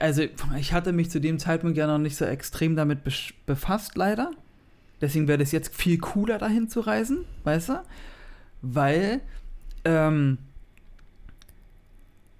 [0.00, 0.22] also
[0.58, 3.00] ich hatte mich zu dem Zeitpunkt ja noch nicht so extrem damit
[3.46, 4.30] befasst, leider.
[5.00, 7.82] Deswegen wäre das jetzt viel cooler, dahin zu reisen, weißt du?
[8.62, 9.20] Weil
[9.84, 10.38] ähm,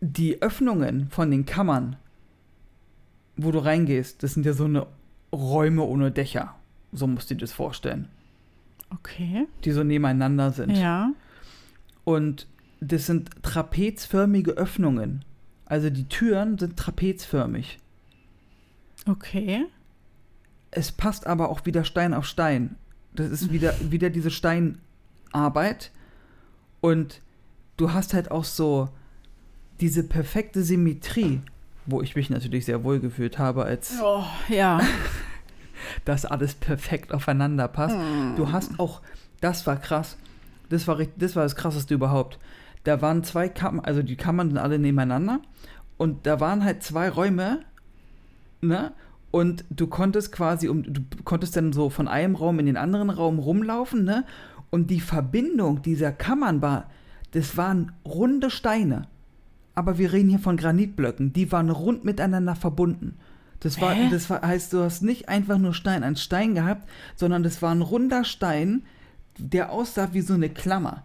[0.01, 1.97] die Öffnungen von den Kammern,
[3.37, 4.87] wo du reingehst, das sind ja so eine
[5.33, 6.55] Räume ohne Dächer.
[6.93, 8.09] So musst du dir das vorstellen.
[8.91, 9.47] Okay.
[9.65, 10.77] Die so nebeneinander sind.
[10.77, 11.11] Ja.
[12.05, 12.47] Und
[12.81, 15.25] das sind trapezförmige Öffnungen.
[15.67, 17.79] Also die Türen sind trapezförmig.
[19.09, 19.67] Okay.
[20.71, 22.77] Es passt aber auch wieder Stein auf Stein.
[23.15, 25.91] Das ist wieder, wieder diese Steinarbeit.
[26.81, 27.21] Und
[27.77, 28.89] du hast halt auch so
[29.81, 31.41] diese perfekte Symmetrie,
[31.85, 34.81] wo ich mich natürlich sehr wohl gefühlt habe, als Oh, ja.
[36.05, 37.97] dass alles perfekt aufeinander passt.
[38.37, 39.03] Du hast auch,
[39.41, 40.17] das war krass.
[40.69, 42.39] Das war, das war das krasseste überhaupt.
[42.87, 45.41] Da waren zwei Kammern, also die Kammern sind alle nebeneinander
[45.97, 47.65] und da waren halt zwei Räume,
[48.61, 48.93] ne?
[49.33, 53.11] Und du konntest quasi, um, du konntest dann so von einem Raum in den anderen
[53.11, 54.25] Raum rumlaufen, ne?
[54.71, 56.89] Und die Verbindung dieser Kammern war,
[57.33, 59.09] das waren runde Steine.
[59.75, 61.33] Aber wir reden hier von Granitblöcken.
[61.33, 63.17] Die waren rund miteinander verbunden.
[63.59, 64.09] Das war, Hä?
[64.13, 67.75] das war, heißt, du hast nicht einfach nur Stein an Stein gehabt, sondern das war
[67.75, 68.85] ein runder Stein,
[69.39, 71.03] der aussah wie so eine Klammer.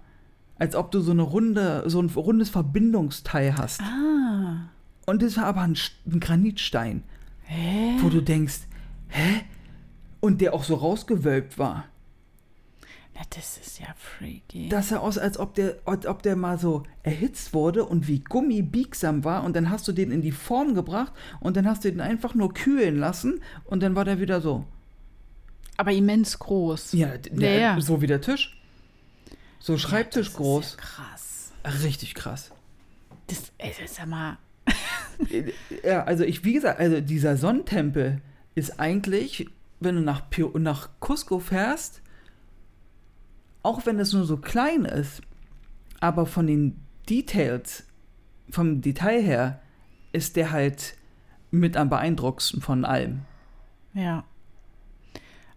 [0.62, 3.82] Als ob du so eine runde, so ein rundes Verbindungsteil hast.
[3.82, 4.70] Ah.
[5.08, 7.02] Und das war aber ein, ein Granitstein,
[7.46, 7.98] Hä?
[8.00, 8.60] wo du denkst,
[9.08, 9.42] hä?
[10.20, 11.86] Und der auch so rausgewölbt war.
[13.16, 14.70] Na, das ist ja freaky.
[14.70, 18.20] Das sah aus, als ob der, als ob der mal so erhitzt wurde und wie
[18.20, 21.84] Gummi biegsam war und dann hast du den in die Form gebracht und dann hast
[21.86, 24.66] du den einfach nur kühlen lassen und dann war der wieder so.
[25.78, 26.92] Aber immens groß.
[26.94, 27.82] Ja, der, Ja, ja.
[27.82, 28.61] so wie der Tisch.
[29.62, 30.66] So Schreibtisch Das groß.
[30.66, 31.52] Ist ja krass.
[31.84, 32.52] Richtig krass.
[33.28, 34.38] Das, ey, das ist ja mal.
[35.84, 38.22] Ja, also ich, wie gesagt, also dieser Sonnentempel
[38.56, 39.48] ist eigentlich,
[39.80, 42.02] wenn du nach, Pi- nach Cusco fährst,
[43.62, 45.22] auch wenn es nur so klein ist,
[46.00, 47.84] aber von den Details,
[48.50, 49.62] vom Detail her,
[50.12, 50.96] ist der halt
[51.52, 53.22] mit am beeindruckendsten von allem.
[53.94, 54.24] Ja.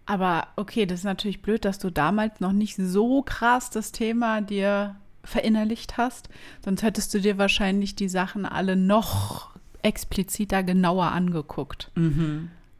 [0.05, 4.41] Aber okay, das ist natürlich blöd, dass du damals noch nicht so krass das Thema
[4.41, 6.29] dir verinnerlicht hast.
[6.63, 11.91] Sonst hättest du dir wahrscheinlich die Sachen alle noch expliziter genauer angeguckt.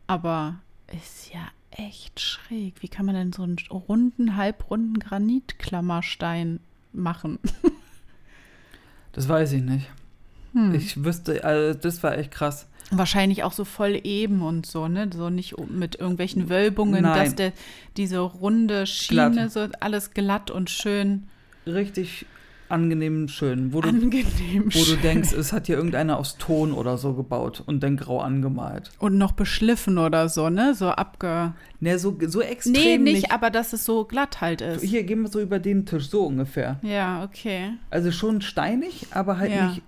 [0.08, 0.56] Aber
[0.92, 2.82] ist ja echt schräg.
[2.82, 6.60] Wie kann man denn so einen runden, halbrunden Granitklammerstein
[6.94, 7.40] machen?
[9.14, 9.90] Das weiß ich nicht.
[10.52, 10.76] Hm.
[10.76, 12.68] Ich wüsste, also das war echt krass.
[12.92, 15.10] Wahrscheinlich auch so voll eben und so, ne?
[15.14, 17.26] So nicht mit irgendwelchen Wölbungen, Nein.
[17.26, 17.52] dass der,
[17.98, 19.52] diese runde Schiene, Glatt.
[19.52, 21.28] so alles glatt und schön
[21.66, 22.26] Richtig
[22.70, 25.02] angenehm schön, wo du, angenehm wo du schön.
[25.02, 28.92] denkst, es hat hier irgendeiner aus Ton oder so gebaut und dann grau angemalt.
[29.00, 30.74] Und noch beschliffen oder so, ne?
[30.76, 31.54] So abge.
[31.80, 33.32] Ne, so, so extrem Nee, nicht, nicht.
[33.32, 34.84] aber dass es so glatt halt ist.
[34.84, 36.80] Hier gehen wir so über den Tisch, so ungefähr.
[36.82, 37.74] Ja, okay.
[37.92, 39.68] Also schon steinig, aber halt Ja.
[39.70, 39.82] nicht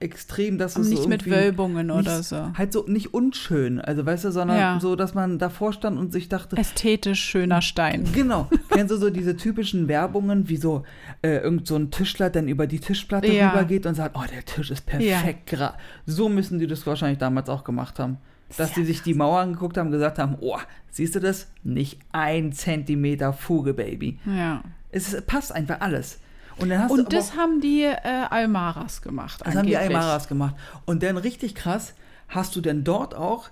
[0.00, 2.50] extrem, dass es nicht so mit Wölbungen oder so.
[2.56, 4.78] Halt so nicht unschön, also weißt du, sondern Ja.
[4.80, 8.04] so, dass man davor stand und sich dachte, Ästhetisch schöner Stein.
[8.14, 8.48] Genau.
[8.70, 10.84] Kennst du so diese typischen Werbungen, wie so
[11.22, 13.50] äh, irgend so ein Tischler dann über die Tischplatte Ja.
[13.50, 15.52] rübergeht und sagt, oh, der Tisch ist perfekt.
[15.52, 15.74] gra-
[16.06, 18.16] So müssen die das wahrscheinlich damals auch gemacht haben.
[18.56, 20.58] Dass die sich die Mauer angeguckt haben und gesagt haben, oh,
[20.90, 21.46] siehst du das?
[21.62, 24.18] Nicht ein Zentimeter Fuge, Baby.
[24.26, 24.62] Ja.
[24.90, 26.18] Es passt einfach alles.
[26.62, 27.96] Und dann hast du Und aber das haben die äh,
[28.30, 29.40] Almaras gemacht.
[29.44, 29.96] das haben die angeblich.
[29.98, 30.54] Aymaras gemacht.
[30.86, 31.94] Und dann richtig krass,
[32.28, 33.50] hast du denn dort auch,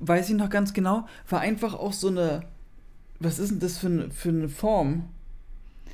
[0.00, 2.42] weiß ich noch ganz genau, war einfach auch so eine,
[3.18, 5.04] was ist denn das für, eine- für eine Form?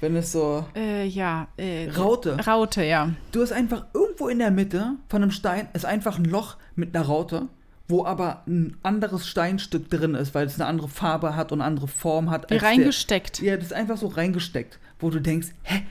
[0.01, 1.49] Wenn es so, Äh, ja.
[1.57, 2.37] Äh, Raute.
[2.47, 3.11] Raute, ja.
[3.33, 6.95] Du hast einfach irgendwo in der Mitte von einem Stein ist einfach ein Loch mit
[6.95, 7.49] einer Raute,
[7.89, 11.67] wo aber ein anderes Steinstück drin ist, weil es eine andere Farbe hat und eine
[11.69, 12.51] andere Form hat.
[12.51, 13.41] Wie als der- reingesteckt.
[13.41, 15.83] Ja, das ist einfach so reingesteckt, wo du denkst, hä,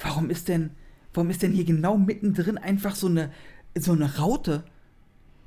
[0.00, 0.70] warum ist denn,
[1.12, 3.30] warum ist denn hier genau mittendrin einfach so eine,
[3.78, 4.64] so eine Raute?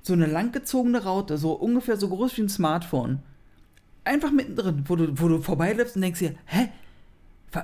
[0.01, 3.19] So eine langgezogene Raute, so ungefähr so groß wie ein Smartphone.
[4.05, 6.69] Einfach mittendrin, wo du, wo du vorbeiläufst und denkst dir, hä?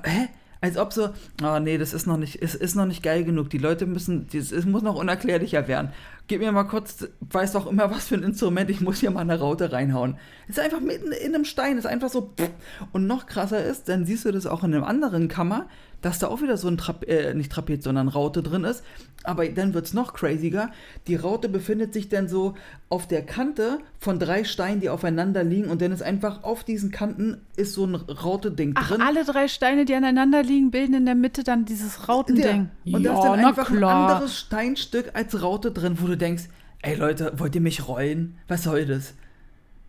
[0.04, 0.28] Hä?
[0.64, 1.10] Als ob so,
[1.44, 3.50] oh nee, das ist noch nicht, es ist noch nicht geil genug.
[3.50, 5.90] Die Leute müssen, es muss noch unerklärlicher werden.
[6.28, 9.20] Gib mir mal kurz, weiß doch immer was für ein Instrument, ich muss hier mal
[9.20, 10.16] eine Raute reinhauen.
[10.48, 12.34] Ist einfach mitten in einem Stein, ist einfach so.
[12.38, 12.50] pff.
[12.94, 15.68] Und noch krasser ist, dann siehst du das auch in einem anderen Kammer,
[16.04, 18.84] dass da auch wieder so ein Trap äh, nicht Trapez, sondern Raute drin ist.
[19.24, 20.70] Aber dann wird es noch craziger.
[21.08, 22.56] Die Raute befindet sich dann so
[22.90, 25.70] auf der Kante von drei Steinen, die aufeinander liegen.
[25.70, 29.02] Und dann ist einfach auf diesen Kanten ist so ein Raute-Ding Ach, drin.
[29.02, 32.70] alle drei Steine, die aneinander liegen, bilden in der Mitte dann dieses Rautending.
[32.84, 32.98] Ja.
[32.98, 36.44] Und da ist dann einfach ein anderes Steinstück als Raute drin, wo du denkst,
[36.82, 38.38] ey Leute, wollt ihr mich rollen?
[38.50, 39.14] Was soll das?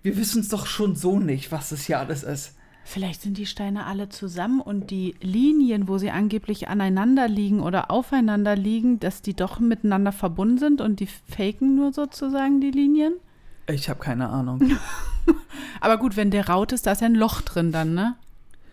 [0.03, 2.55] Wir wissen es doch schon so nicht, was das hier alles ist.
[2.87, 7.91] Vielleicht sind die Steine alle zusammen und die Linien, wo sie angeblich aneinander liegen oder
[7.91, 13.15] aufeinander liegen, dass die doch miteinander verbunden sind und die faken nur sozusagen die Linien.
[13.67, 14.61] Ich habe keine Ahnung.
[15.81, 18.17] Aber gut, wenn der Raute ist, da ist ja ein Loch drin dann, ne?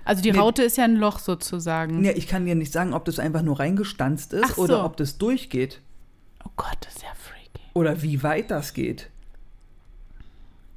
[0.03, 0.39] Also die Nee.
[0.39, 2.03] Raute ist ja ein Loch sozusagen.
[2.03, 4.63] ja, ich kann dir nicht sagen, ob das einfach nur reingestanzt ist so.
[4.63, 5.79] oder ob das durchgeht.
[6.43, 7.65] Oh Gott, das ist ja freaky.
[7.73, 9.09] Oder wie weit das geht.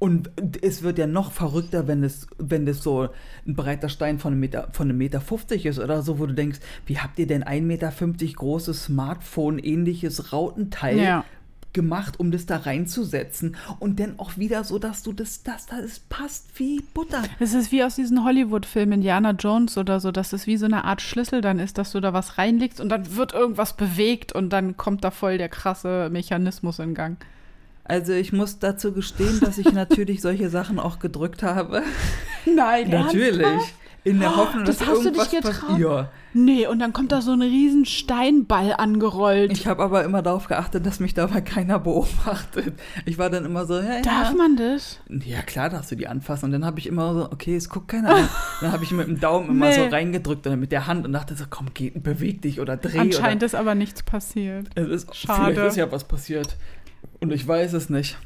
[0.05, 0.29] Und
[0.61, 3.09] es wird ja noch verrückter, wenn es, wenn das so
[3.47, 6.35] ein breiter Stein von einem Meter, von einem Meter 50 ist oder so, wo du
[6.35, 7.91] denkst, wie habt ihr denn 1,50 Meter
[8.35, 11.25] großes Smartphone-ähnliches Rautenteil Ja.
[11.73, 13.55] gemacht, um das da reinzusetzen?
[13.79, 17.23] Und dann auch wieder so, dass du das, das, das passt wie Butter.
[17.39, 20.83] Es ist wie aus diesen Hollywood-Filmen Indiana Jones oder so, dass es wie so eine
[20.83, 24.51] Art Schlüssel dann ist, dass du da was reinlegst und dann wird irgendwas bewegt und
[24.51, 27.17] dann kommt da voll der krasse Mechanismus in Gang.
[27.85, 31.83] Also ich muss dazu gestehen, dass ich natürlich solche Sachen auch gedrückt habe.
[32.45, 33.47] Nein, natürlich.
[34.03, 35.79] In der Hoffnung, das dass hast du dich getraut?
[35.79, 36.09] Ja.
[36.33, 39.51] Nee, und dann kommt da so ein riesen Steinball angerollt.
[39.51, 42.75] Ich habe aber immer darauf geachtet, dass mich dabei keiner beobachtet.
[43.05, 44.33] Ich war dann immer so, ja, Darf ja.
[44.37, 44.99] man das?
[45.09, 46.45] Ja, klar darfst du die anfassen.
[46.45, 48.29] Und dann habe ich immer so, okay, es guckt keiner an.
[48.61, 49.75] Dann habe ich mit dem Daumen immer Nee.
[49.75, 52.99] so reingedrückt oder mit der Hand und dachte so, komm, geh, beweg dich oder dreh.
[52.99, 54.67] Anscheinend ist aber nichts passiert.
[54.77, 55.53] oder, es ist, Schade.
[55.53, 56.55] Vielleicht ist ja was passiert.
[57.19, 58.17] Und ich weiß es nicht.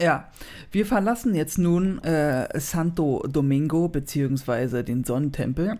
[0.00, 0.28] Ja,
[0.72, 5.78] wir verlassen jetzt nun äh, Santo Domingo beziehungsweise den Sonnentempel.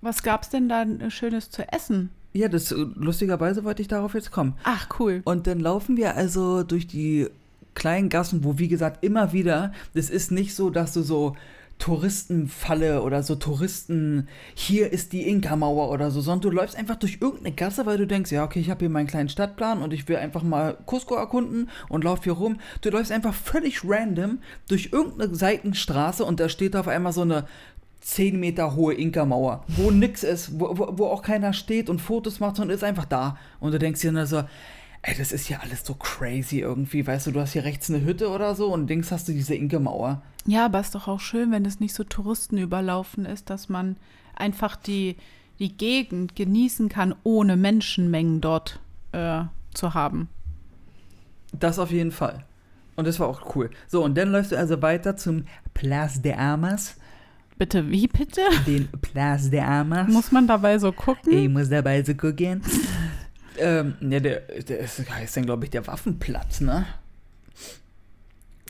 [0.00, 2.10] Was gab's denn da äh, Schönes zu essen?
[2.32, 4.54] Ja, das äh, lustigerweise wollte ich darauf jetzt kommen.
[4.64, 5.22] Ach, cool.
[5.24, 7.28] Und dann laufen wir also durch die
[7.74, 11.36] kleinen Gassen, wo wie gesagt immer wieder, das ist nicht so, dass du so
[11.78, 17.18] Touristenfalle oder so Touristen, hier ist die Inka-Mauer oder so, sondern du läufst einfach durch
[17.20, 20.08] irgendeine Gasse, weil du denkst, ja, okay, ich habe hier meinen kleinen Stadtplan und ich
[20.08, 22.58] will einfach mal Cusco erkunden und lauf hier rum.
[22.80, 27.46] Du läufst einfach völlig random durch irgendeine Seitenstraße und da steht auf einmal so eine
[28.00, 32.38] 10 Meter hohe Inka-Mauer, wo nix ist, wo, wo, wo auch keiner steht und Fotos
[32.38, 33.38] macht, sondern ist einfach da.
[33.60, 34.44] Und du denkst dir nur so,
[35.04, 38.04] ey, das ist hier alles so crazy irgendwie, weißt du, du hast hier rechts eine
[38.04, 40.22] Hütte oder so und links hast du diese Inka-Mauer.
[40.46, 43.96] Ja, aber ist doch auch schön, wenn es nicht so Touristen überlaufen ist, dass man
[44.34, 45.16] einfach die,
[45.58, 48.80] die Gegend genießen kann, ohne Menschenmengen dort
[49.12, 49.42] äh,
[49.74, 50.28] zu haben.
[51.52, 52.44] Das auf jeden Fall.
[52.96, 53.70] Und das war auch cool.
[53.88, 56.96] So, und dann läufst du also weiter zum Place de Armas.
[57.58, 58.40] Bitte, wie bitte?
[58.66, 60.08] Den Place de Armas.
[60.08, 61.32] Muss man dabei so gucken?
[61.32, 62.62] Ich muss dabei so gucken.
[63.58, 66.86] Ähm, ja, der, der ist, heißt dann, glaube ich, der Waffenplatz, ne?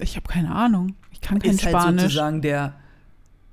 [0.00, 0.96] Ich habe keine Ahnung.
[1.12, 2.02] Ich kann kein ist halt Spanisch.
[2.02, 2.74] sozusagen der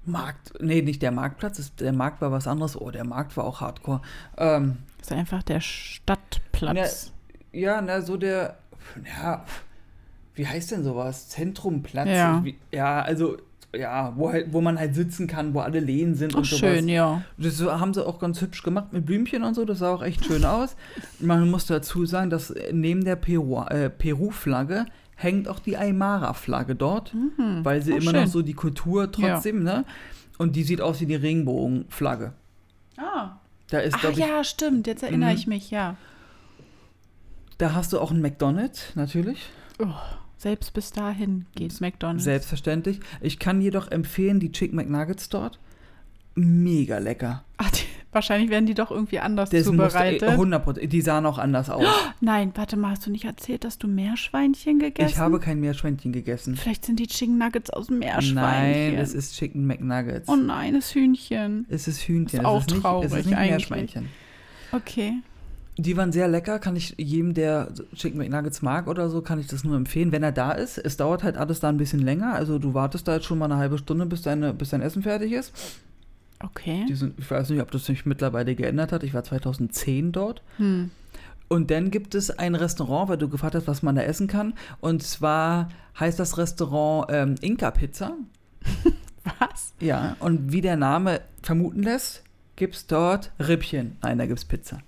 [0.06, 2.80] Markt, nee, nicht der Marktplatz, ist, der Markt war was anderes.
[2.80, 4.02] Oh, der Markt war auch hardcore.
[4.38, 7.12] Ähm, ist einfach der Stadtplatz.
[7.52, 8.58] ja, na, so der,
[9.06, 9.46] ja,
[10.34, 11.30] wie heißt denn sowas?
[11.30, 12.08] Zentromplatz?
[12.08, 12.44] Ja.
[12.44, 13.38] Wie, ja, also,
[13.76, 16.60] ja, wo, halt, wo man halt sitzen kann, wo alle Lehen sind Ach, und sowas.
[16.60, 17.22] schön, ja.
[17.38, 20.26] Das haben sie auch ganz hübsch gemacht mit Blümchen und so, das sah auch echt
[20.26, 20.76] schön aus.
[21.20, 27.16] Man muss dazu sagen, dass neben der Peru- äh, Peru-Flagge hängt auch die Aymara-Flagge dort,
[27.64, 28.22] weil sie Oh, immer schön.
[28.22, 29.86] noch so die Kultur trotzdem, ne?
[30.38, 32.34] Und die sieht aus wie die Regenbogenflagge.
[32.98, 33.38] Ah.
[33.70, 34.88] Da ist, Ach ich, ja, stimmt.
[34.88, 35.36] Jetzt erinnere Mhm.
[35.38, 35.96] ich mich, ja.
[37.58, 39.50] da hast du auch einen McDonald's, natürlich.
[39.80, 39.86] Oh,
[40.42, 42.24] selbst bis dahin geht's McDonalds.
[42.24, 43.00] Selbstverständlich.
[43.22, 45.60] Ich kann jedoch empfehlen, die Chicken McNuggets dort.
[46.34, 47.44] Mega lecker.
[47.58, 50.24] Ach, die, wahrscheinlich werden die doch irgendwie anders Das äh, zubereitet.
[50.30, 51.86] 100%, die sahen auch anders aus.
[52.22, 55.10] Nein, warte mal, hast du nicht erzählt, dass du Meerschweinchen gegessen?
[55.12, 56.56] Ich habe kein Meerschweinchen gegessen.
[56.56, 58.36] Vielleicht sind die Chicken Nuggets aus dem Meerschweinchen.
[58.36, 60.28] Nein, es ist Chicken McNuggets.
[60.30, 61.66] Oh nein, das Hühnchen.
[61.70, 62.40] es ist Hühnchen.
[62.40, 63.70] Ist es auch ist nicht, traurig es ist nicht eigentlich.
[63.70, 64.10] Meerschweinchen.
[64.72, 65.14] Okay.
[65.78, 69.48] Die waren sehr lecker, kann ich jedem, der Chicken McNuggets mag oder so, kann ich
[69.48, 70.78] das nur empfehlen, wenn er da ist.
[70.78, 73.46] Es dauert halt alles da ein bisschen länger, also du wartest da jetzt schon mal
[73.46, 75.54] eine halbe Stunde, bis, deine, bis dein Essen fertig ist.
[76.44, 76.86] Okay.
[76.94, 79.04] Sind, ich weiß nicht, ob das sich mittlerweile geändert hat.
[79.04, 80.42] Ich war 2010 dort.
[80.58, 80.92] Hm.
[81.48, 84.54] Und dann gibt es ein Restaurant, weil du gefragt hast, was man da essen kann.
[84.80, 88.14] Und zwar heißt das Restaurant ähm, Inka Pizza.
[89.40, 89.74] Was?
[89.80, 92.24] Ja, und wie der Name vermuten lässt,
[92.56, 93.98] gibt es dort Rippchen.
[94.02, 94.80] Nein, da gibt es Pizza.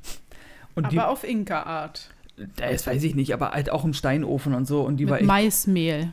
[0.75, 2.09] Und Aber auf Inka-Art.
[2.37, 4.81] die, das weiß ich nicht, aber halt auch im Steinofen und so.
[4.81, 6.11] Und die war Mit echt, Maismehl.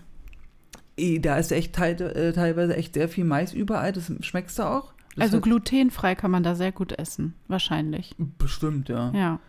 [0.96, 3.92] eh, da ist echt äh, teilweise echt sehr viel Mais überall.
[3.92, 4.92] Das schmeckst du auch.
[5.16, 7.34] Das Also glutenfrei kann man da sehr gut essen.
[7.48, 8.14] Wahrscheinlich.
[8.38, 9.10] Bestimmt, ja.
[9.12, 9.40] Ja.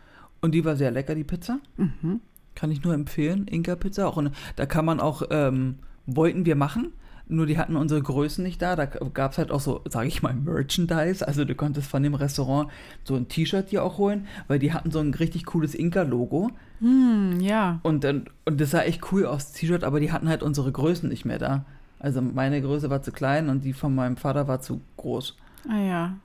[0.42, 1.60] Und die war sehr lecker, die Pizza.
[1.78, 2.22] Mhm.
[2.56, 4.08] Kann ich nur empfehlen, Inka Pizza.
[4.08, 6.94] Auch in, da kann man auch, ähm, wollten wir machen,
[7.32, 8.76] nur die hatten unsere Größen nicht da.
[8.76, 11.28] Da gab es halt auch so, sage ich mal, Merchandise.
[11.28, 12.70] Also du konntest von dem Restaurant
[13.04, 16.52] so ein T-Shirt dir auch holen, weil die hatten so ein richtig cooles Inka-Logo.
[16.80, 17.80] Hm, ja.
[17.84, 21.10] Und, und das sah echt cool aus, das T-Shirt, aber die hatten halt unsere Größen
[21.10, 21.66] nicht mehr da.
[22.00, 25.38] Also meine Größe war zu klein und die von meinem Vater war zu groß.
[25.70, 26.18] Ah ja.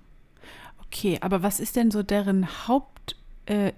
[0.87, 3.17] Okay, aber was ist denn so deren Haupt
[3.47, 3.73] äh,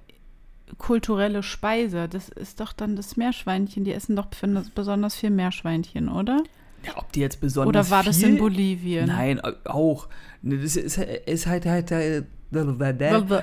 [1.40, 2.08] Speise?
[2.08, 3.84] Das ist doch dann das Meerschweinchen.
[3.84, 6.42] Die essen doch besonders- besonders viel Meerschweinchen, oder?
[6.86, 8.28] Ja, ob die jetzt besonders Oder war das viel?
[8.30, 9.06] in Bolivien?
[9.06, 10.08] Nein, auch.
[10.42, 11.98] Ne, Das ist, ist halt, halt da,
[12.50, 12.64] da,
[13.22, 13.42] da,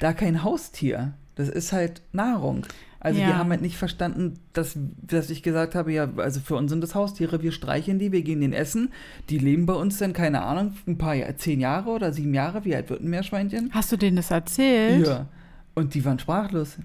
[0.00, 1.14] da, kein Haustier.
[1.36, 2.66] Das ist halt Nahrung.
[3.00, 3.36] Also die Ja.
[3.36, 6.94] haben halt nicht verstanden, dass, dass ich gesagt habe, ja, also für uns sind das
[6.94, 8.92] Haustiere, wir streicheln die, wir gehen den essen.
[9.28, 12.64] Die leben bei uns dann, keine Ahnung, ein paar zehn Jahre oder sieben Jahre.
[12.64, 13.70] Wie alt wird ein Meerschweinchen?
[13.74, 15.06] Hast du denen das erzählt?
[15.06, 15.26] Ja.
[15.74, 16.76] Und die waren sprachlos.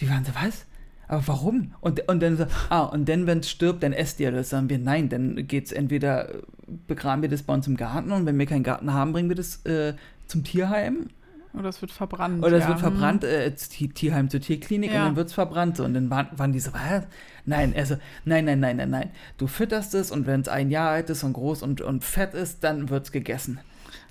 [0.00, 0.64] Die waren so, was?
[1.10, 1.72] Aber warum?
[1.80, 4.50] Und, und dann so, ah, und dann, wenn es stirbt, dann esst ihr das.
[4.50, 6.38] Sagen wir, nein, dann geht's entweder, äh,
[6.86, 9.34] begraben wir das bei uns im Garten und wenn wir keinen Garten haben, bringen wir
[9.34, 9.94] das äh,
[10.28, 11.08] zum Tierheim.
[11.52, 12.44] Oder es wird verbrannt.
[12.44, 12.68] Oder es ja.
[12.68, 15.00] wird verbrannt, äh, ins Ti- Tierheim zur Tierklinik Ja.
[15.00, 15.76] und dann wird es verbrannt.
[15.78, 15.84] So.
[15.84, 17.02] Und dann waren, waren die so, was?
[17.44, 19.10] Nein, also, nein, nein, nein, nein, nein.
[19.36, 22.34] Du fütterst es und wenn es ein Jahr alt ist und groß und, und fett
[22.34, 23.58] ist, dann wird es gegessen.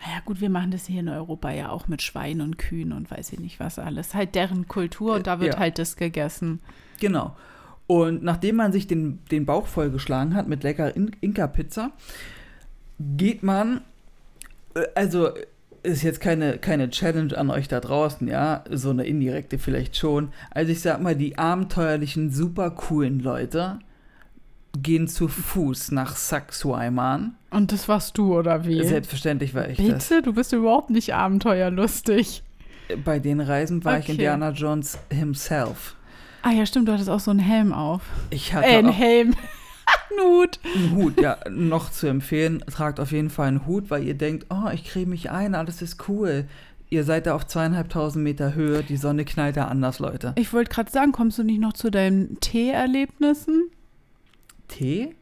[0.06, 3.10] Naja, gut, wir machen das hier in Europa ja auch mit Schweinen und Kühen und
[3.10, 4.14] weiß ich nicht was alles.
[4.16, 5.60] Halt deren Kultur und da wird Ja.
[5.62, 6.60] halt das gegessen.
[7.00, 7.36] Genau.
[7.88, 11.92] Und nachdem man sich den, den Bauch vollgeschlagen hat mit lecker In- Inka-Pizza,
[13.00, 13.82] geht man,
[14.76, 15.30] äh, also
[15.82, 20.30] ist jetzt keine, keine Challenge an euch da draußen, ja, so eine indirekte vielleicht schon.
[20.52, 23.80] Also ich sag mal, die abenteuerlichen, super coolen Leute
[24.78, 27.34] gehen zu Fuß nach Sacsayhuaman.
[27.50, 28.84] Und das warst du, oder wie?
[28.84, 30.10] Selbstverständlich war ich das.
[30.10, 30.22] Bitte?
[30.22, 32.44] Du bist überhaupt nicht abenteuerlustig.
[33.06, 34.12] Bei den Reisen war ich Okay.
[34.14, 35.96] Indiana Jones himself.
[36.42, 38.02] Ah ja, stimmt, du hattest auch so einen Helm auf.
[38.30, 39.34] Ich hatte Äh, einen Helm.
[40.12, 40.60] Ein Hut.
[40.76, 42.64] Ein Hut, ja, noch zu empfehlen.
[42.72, 45.82] Tragt auf jeden Fall einen Hut, weil ihr denkt, oh, ich creme mich ein, alles
[45.82, 46.46] ist cool.
[46.92, 50.34] Ihr seid da auf zweieinhalbtausend Meter Höhe, die Sonne knallt da anders, Leute.
[50.38, 53.70] Ich wollte gerade sagen, kommst du nicht noch zu deinen Tee-Erlebnissen?
[54.68, 55.16] Tee?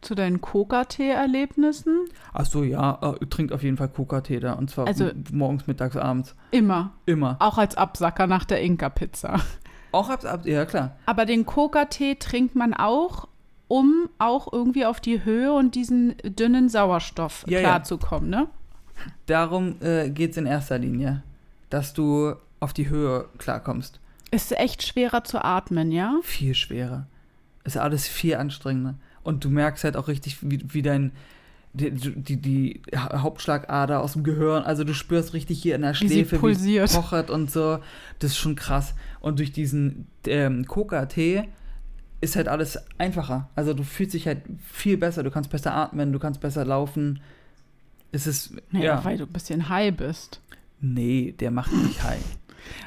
[0.00, 2.06] Zu deinen Coca-Tee-Erlebnissen?
[2.32, 4.52] Ach so, ja, äh, trinkt auf jeden Fall Coca-Tee da.
[4.52, 6.34] Und zwar Also- morgens, mittags, abends.
[6.52, 6.92] Immer.
[7.06, 7.36] Immer.
[7.40, 9.40] Auch als Absacker nach der Inka-Pizza.
[9.92, 10.96] Auch abends, ab, ja klar.
[11.06, 13.28] Aber den Coca-Tee trinkt man auch,
[13.68, 17.68] um auch irgendwie auf die Höhe und diesen dünnen Sauerstoff Ja, ja.
[17.68, 18.48] klarzukommen, ne?
[19.26, 21.22] Darum äh, geht es in erster Linie,
[21.70, 24.00] dass du auf die Höhe klarkommst.
[24.30, 26.14] Ist echt schwerer zu atmen, ja?
[26.22, 27.06] Viel schwerer.
[27.64, 28.94] ist alles viel anstrengender.
[29.22, 31.12] Und du merkst halt auch richtig, wie, wie dein,
[31.78, 36.08] die, die, die Hauptschlagader aus dem Gehirn, also du spürst richtig hier in der Wie
[36.08, 37.78] Schläfe, wie es pochert und so.
[38.18, 38.94] Das ist schon krass.
[39.20, 41.44] Und durch diesen ähm, Coca-Tee
[42.20, 43.48] ist halt alles einfacher.
[43.54, 47.20] Also du fühlst dich halt viel besser, du kannst besser atmen, du kannst besser laufen.
[48.12, 49.04] Es ist, Ja, ja.
[49.04, 50.40] weil du ein bisschen high bist.
[50.80, 52.22] Nee, der macht mich high.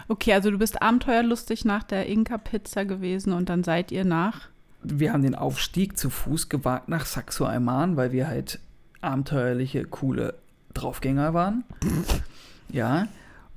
[0.07, 4.49] Okay, also du bist abenteuerlustig nach der Inka-Pizza gewesen und dann seid ihr nach.
[4.83, 8.59] Wir haben den Aufstieg zu Fuß gewagt nach Saxo Alman, weil wir halt
[9.01, 10.35] abenteuerliche, coole
[10.73, 11.63] Draufgänger waren.
[12.73, 13.07] Ja.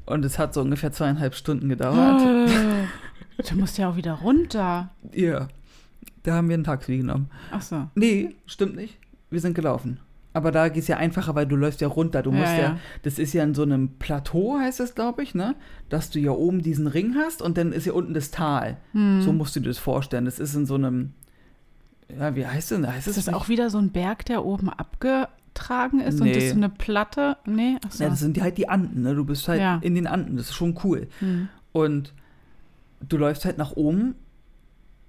[0.07, 2.21] Und es hat so ungefähr zweieinhalb Stunden gedauert.
[3.49, 4.91] du musst ja auch wieder runter.
[5.13, 5.47] Ja.
[6.25, 7.31] Da haben wir ein Taxi genommen.
[7.53, 7.89] Ach so.
[7.95, 8.99] Nee, stimmt nicht.
[9.31, 10.01] Wir sind gelaufen.
[10.33, 12.23] Aber da geht es ja einfacher, weil du läufst ja runter.
[12.23, 12.79] Du Ja, musst ja, ja.
[13.03, 15.55] das ist ja in so einem Plateau, heißt das, glaube ich, ne?
[15.91, 18.79] Dass du ja oben diesen Ring hast und dann ist ja unten das Tal.
[18.93, 19.23] Hm.
[19.23, 20.25] So musst du dir das vorstellen.
[20.25, 21.13] Das ist in so einem,
[22.09, 22.87] ja, wie heißt denn?
[22.87, 26.33] Heißt Ist das das auch wieder so ein Berg, der oben abgetragen ist und Nee.
[26.35, 27.37] das ist so eine Platte?
[27.47, 28.05] Nee, ach so.
[28.05, 29.15] Ja, das sind halt die Anden, ne?
[29.15, 29.79] Du bist halt Ja.
[29.83, 31.09] in den Anden, das ist schon cool.
[31.21, 31.49] Hm.
[31.73, 32.13] Und
[33.09, 34.15] du läufst halt nach oben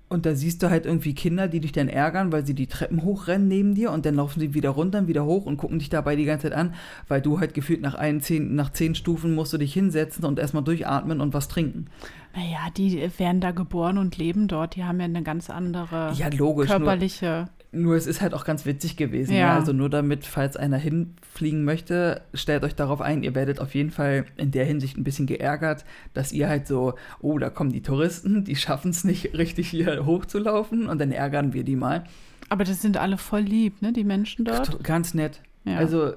[0.07, 3.03] und da siehst du halt irgendwie Kinder, die dich dann ärgern, weil sie die Treppen
[3.03, 5.89] hochrennen neben dir und dann laufen sie wieder runter und wieder hoch und gucken dich
[5.89, 6.75] dabei die ganze Zeit an,
[7.07, 10.37] weil du halt gefühlt nach, ein, zehn, nach zehn Stufen musst du dich hinsetzen und
[10.37, 11.87] erstmal durchatmen und was trinken.
[12.35, 14.75] Naja, die werden da geboren und leben dort.
[14.75, 16.69] Die haben ja eine ganz andere Ja, logisch.
[16.69, 17.47] Körperliche.
[17.75, 19.33] Nur es ist halt auch ganz witzig gewesen.
[19.33, 19.39] Ja.
[19.39, 19.55] Ja.
[19.55, 23.91] Also nur damit, falls einer hinfliegen möchte, stellt euch darauf ein, ihr werdet auf jeden
[23.91, 27.81] Fall in der Hinsicht ein bisschen geärgert, dass ihr halt so, oh, da kommen die
[27.81, 32.05] Touristen, die schaffen es nicht richtig hier hochzulaufen und dann ärgern wir die mal.
[32.49, 34.83] Aber das sind alle voll lieb, ne, die Menschen dort.
[34.83, 35.41] Ganz nett.
[35.65, 35.77] Ja.
[35.77, 36.13] Also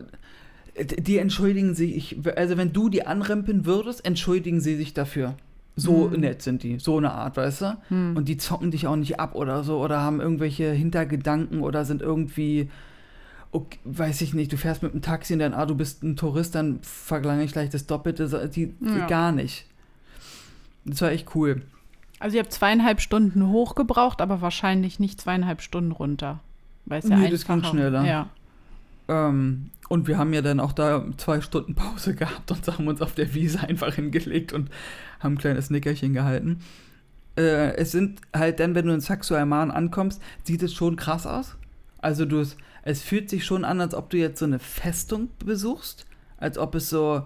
[0.84, 5.34] die entschuldigen sich, ich, also wenn du die anrempeln würdest, entschuldigen sie sich dafür.
[5.80, 6.20] So Hm.
[6.20, 7.78] nett sind die, so eine Art, weißt du?
[7.88, 8.16] Hm.
[8.16, 12.02] Und die zocken dich auch nicht ab oder so oder haben irgendwelche Hintergedanken oder sind
[12.02, 12.68] irgendwie,
[13.52, 16.16] okay, weiß ich nicht, du fährst mit dem Taxi und dann, ah, du bist ein
[16.16, 19.06] Tourist, dann verlange ich gleich das Doppelte, die, Ja.
[19.06, 19.66] gar nicht.
[20.84, 21.62] Das war echt cool.
[22.18, 26.40] Also ihr habt zweieinhalb Stunden hochgebraucht, aber wahrscheinlich nicht zweieinhalb Stunden runter.
[26.86, 28.04] Weil es ja Nee, das ging schneller.
[28.04, 28.28] Ja.
[29.08, 33.00] Ähm, und wir haben ja dann auch da zwei Stunden Pause gehabt und haben uns
[33.00, 34.70] auf der Wiese einfach hingelegt und
[35.20, 36.60] haben ein kleines Nickerchen gehalten.
[37.36, 41.26] Äh, es sind halt dann, wenn du in Saxo Alman ankommst, sieht es schon krass
[41.26, 41.56] aus.
[42.00, 45.28] Also du, es- es fühlt sich schon an, als ob du jetzt so eine Festung
[45.44, 46.06] besuchst,
[46.38, 47.24] als ob es so,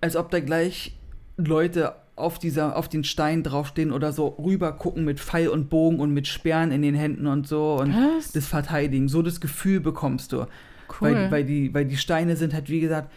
[0.00, 0.94] als ob da gleich
[1.36, 5.98] Leute auf dieser, auf den Stein draufstehen oder so rüber gucken mit Pfeil und Bogen
[6.00, 8.32] und mit Sperren in den Händen und so und Was?
[8.32, 9.08] das Verteidigen.
[9.08, 10.46] So das Gefühl bekommst du.
[10.88, 11.14] Cool.
[11.14, 13.10] Weil, weil, die, weil die Steine sind halt, wie gesagt,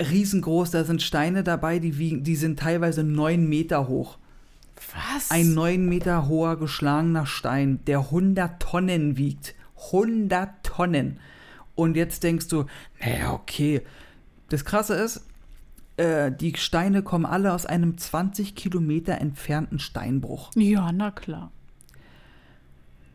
[0.00, 0.70] riesengroß.
[0.70, 4.18] Da sind Steine dabei, die, wiegen, die sind teilweise neun Meter hoch.
[4.94, 5.30] Was?
[5.30, 9.54] Ein neun Meter hoher geschlagener Stein, der 100 Tonnen wiegt.
[9.86, 11.18] 100 Tonnen.
[11.74, 12.66] Und jetzt denkst du,
[13.00, 13.82] naja, okay.
[14.48, 15.24] Das Krasse ist,
[15.96, 20.50] äh, die Steine kommen alle aus einem 20 Kilometer entfernten Steinbruch.
[20.54, 21.50] Ja, na klar.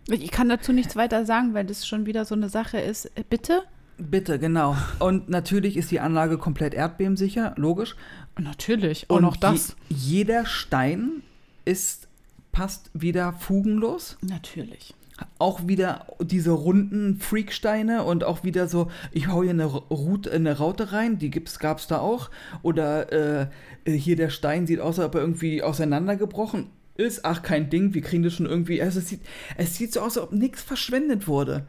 [0.07, 3.05] Ich kann dazu nichts weiter sagen, weil das schon wieder so eine Sache ist.
[3.17, 3.63] Äh, Bitte?
[3.97, 4.75] Bitte, genau.
[4.99, 7.95] Und natürlich ist die Anlage komplett erdbebensicher, logisch.
[8.39, 9.09] Natürlich.
[9.09, 9.75] Auch Und noch das.
[9.89, 11.21] Je, jeder Stein
[11.63, 12.07] ist,
[12.51, 14.17] passt wieder fugenlos.
[14.21, 14.95] Natürlich.
[15.37, 20.57] Auch wieder diese runden Freaksteine und auch wieder so, ich hau hier eine, Route, eine
[20.57, 22.31] Raute rein, die gibt's, gab's da auch.
[22.63, 23.47] Oder äh,
[23.85, 27.25] hier der Stein sieht aus, als ob er irgendwie auseinandergebrochen ist.
[27.25, 28.81] Ach, kein Ding, wir kriegen das schon irgendwie.
[28.81, 29.21] Also es sieht,
[29.57, 31.65] es sieht so aus, als ob nichts verschwendet wurde.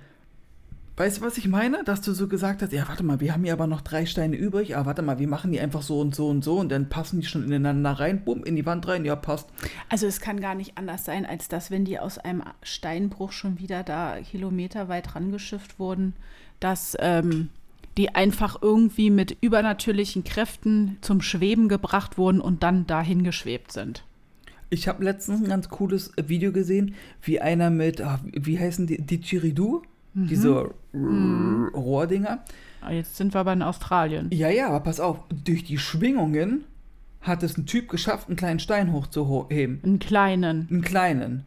[0.96, 1.82] Weißt du, was ich meine?
[1.82, 4.36] Dass du so gesagt hast, ja, warte mal, wir haben hier aber noch drei Steine
[4.36, 6.88] übrig, aber warte mal, wir machen die einfach so und so und so und dann
[6.88, 9.48] passen die schon ineinander rein, bumm, in die Wand rein, ja, passt.
[9.88, 13.58] Also es kann gar nicht anders sein, als dass, wenn die aus einem Steinbruch schon
[13.58, 16.14] wieder da kilometerweit rangeschifft wurden,
[16.60, 17.48] dass ähm,
[17.96, 24.04] die einfach irgendwie mit übernatürlichen Kräften zum Schweben gebracht wurden und dann dahin geschwebt sind.
[24.70, 29.00] Ich habe letztens ein ganz cooles Video gesehen, wie einer mit, ah, wie heißen die,
[29.00, 29.82] die Chiridu?
[30.16, 32.44] Diese Rohrdinger.
[32.80, 34.28] Aber Jetzt sind wir aber in Australien.
[34.32, 36.64] Ja, ja, aber pass auf, durch die Schwingungen
[37.20, 39.80] hat es ein Typ geschafft, einen kleinen Stein hochzuheben.
[39.82, 40.68] Einen kleinen.
[40.70, 41.44] Einen kleinen.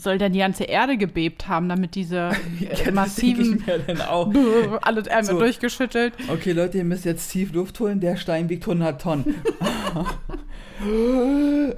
[0.00, 2.16] Soll denn die ganze Erde gebebt haben, damit diese
[2.58, 3.62] Ja, äh, denk massiven
[4.82, 5.38] alles einmal So.
[5.38, 6.14] durchgeschüttelt.
[6.28, 9.34] Okay, Leute, ihr müsst jetzt tief Luft holen, der Stein wiegt 100 Tonnen.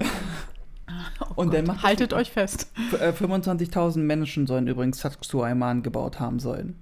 [1.35, 2.71] Und dann macht Haltet euch fest.
[2.99, 6.75] Äh, 25.000 Menschen sollen übrigens Satsui Ayman gebaut haben sollen.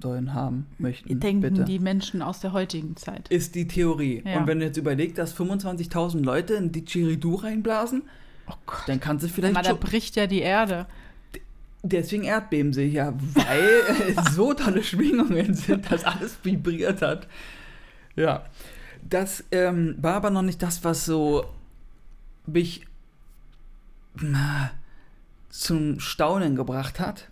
[0.00, 1.18] Sollen haben, möchten.
[1.18, 1.64] Denken bitte.
[1.64, 3.28] die Menschen aus der heutigen Zeit.
[3.28, 4.22] Ist die Theorie.
[4.24, 4.38] Ja.
[4.38, 8.02] Und wenn du jetzt überlegst, dass 25.000 Leute in die Chiridu reinblasen,
[8.48, 8.82] Oh Gott.
[8.86, 10.86] dann kannst du vielleicht Aber da bricht ja die Erde.
[11.82, 17.28] Deswegen Erdbeben sich ja, weil so tolle Schwingungen sind, dass alles vibriert hat.
[18.16, 18.44] Ja.
[19.08, 21.44] Das ähm, war aber noch nicht das, was so
[22.46, 22.87] mich
[25.48, 27.28] zum Staunen gebracht hat.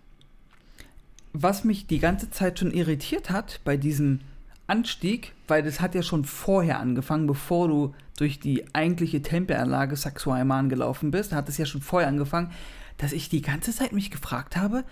[1.32, 4.20] Was mich die ganze Zeit schon irritiert hat bei diesem
[4.66, 10.68] Anstieg, weil das hat ja schon vorher angefangen, bevor du durch die eigentliche Tempelanlage Saxuayman
[10.68, 12.50] gelaufen bist, hat es ja schon vorher angefangen,
[12.96, 14.84] dass ich die ganze Zeit mich gefragt habe,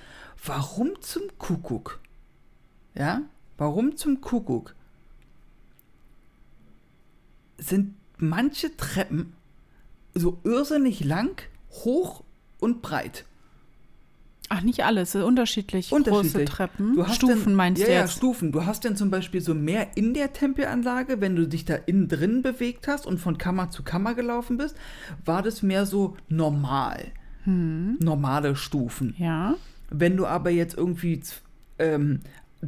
[0.45, 2.01] warum zum Kuckuck?
[2.95, 3.23] Ja?
[3.57, 4.75] Warum zum Kuckuck?
[7.57, 9.33] Sind manche Treppen
[10.13, 11.43] so irrsinnig lang,
[11.85, 12.23] hoch
[12.61, 13.25] und breit?
[14.51, 16.33] Ach, nicht alles, unterschiedlich, Unterschiedlich.
[16.33, 16.95] große Treppen.
[16.95, 18.13] Du hast Stufen denn, meinst ja, du Ja, jetzt?
[18.17, 18.53] Stufen.
[18.53, 22.09] Du hast denn zum Beispiel so mehr in der Tempelanlage, wenn du dich da innen
[22.09, 24.77] drin bewegt hast und von Kammer zu Kammer gelaufen bist,
[25.25, 27.07] war das mehr so normal.
[27.45, 27.97] Hm.
[28.01, 29.15] Normale Stufen.
[29.19, 29.57] Ja.
[29.91, 31.21] Wenn du aber jetzt irgendwie
[31.79, 32.21] ähm,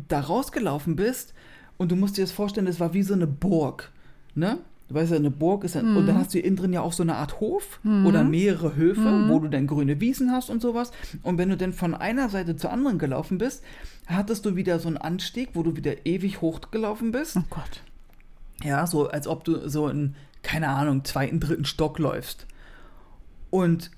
[0.08, 1.34] da rausgelaufen bist
[1.76, 3.92] und du musst dir das vorstellen, das war wie so eine Burg.
[4.34, 4.58] Ne?
[4.88, 6.92] Du weißt ja, eine Burg ist ein, und dann hast du innen drin ja auch
[6.92, 10.92] so eine Art Hof oder mehrere Höfe, wo du dann grüne Wiesen hast und sowas.
[11.22, 13.64] Und wenn du dann von einer Seite zur anderen gelaufen bist,
[14.06, 17.36] hattest du wieder so einen Anstieg, wo du wieder ewig hochgelaufen bist.
[17.36, 17.82] Oh Gott.
[18.62, 22.46] Ja, so als ob du so in, keine Ahnung, zweiten, dritten Stock läufst.
[23.50, 23.90] Und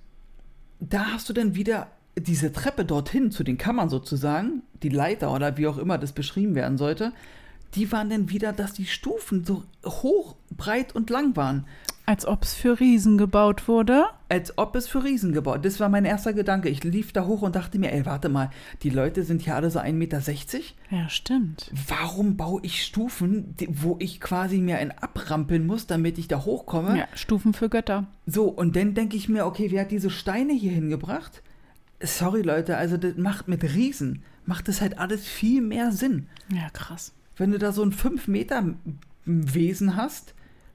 [0.80, 5.56] da hast du dann wieder diese Treppe dorthin zu den Kammern sozusagen, die Leiter oder
[5.56, 7.12] wie auch immer das beschrieben werden sollte,
[7.74, 11.66] die waren dann wieder, dass die Stufen so hoch, breit und lang waren.
[12.08, 14.06] Als ob es für Riesen gebaut wurde.
[14.30, 15.62] Als ob es für Riesen gebaut.
[15.66, 16.70] Das war mein erster Gedanke.
[16.70, 18.48] Ich lief da hoch und dachte mir, ey, warte mal,
[18.82, 20.22] die Leute sind ja alle so 1,60 Meter.
[20.90, 21.70] Ja, stimmt.
[21.86, 26.96] Warum baue ich Stufen, wo ich quasi mir ein abrampeln muss, damit ich da hochkomme?
[26.96, 28.06] Ja, Stufen für Götter.
[28.24, 31.42] So, und dann denke ich mir, okay, wer hat diese Steine hier hingebracht?
[32.00, 36.28] Sorry, Leute, also das macht mit Riesen, macht das halt alles viel mehr Sinn.
[36.50, 37.12] Ja, krass.
[37.38, 38.74] Wenn du da so ein 5 Meter
[39.24, 40.34] Wesen hast,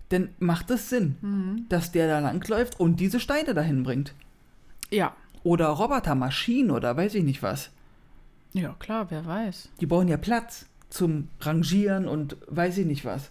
[0.09, 1.65] dann macht es Sinn, Mhm.
[1.69, 4.13] dass der da langläuft und diese Steine dahin bringt.
[4.91, 5.15] Ja.
[5.43, 7.69] Oder Roboter, Maschinen oder weiß ich nicht was.
[8.53, 9.69] Ja, klar, wer weiß.
[9.81, 13.29] Die brauchen ja Platz zum Rangieren und weiß ich nicht was.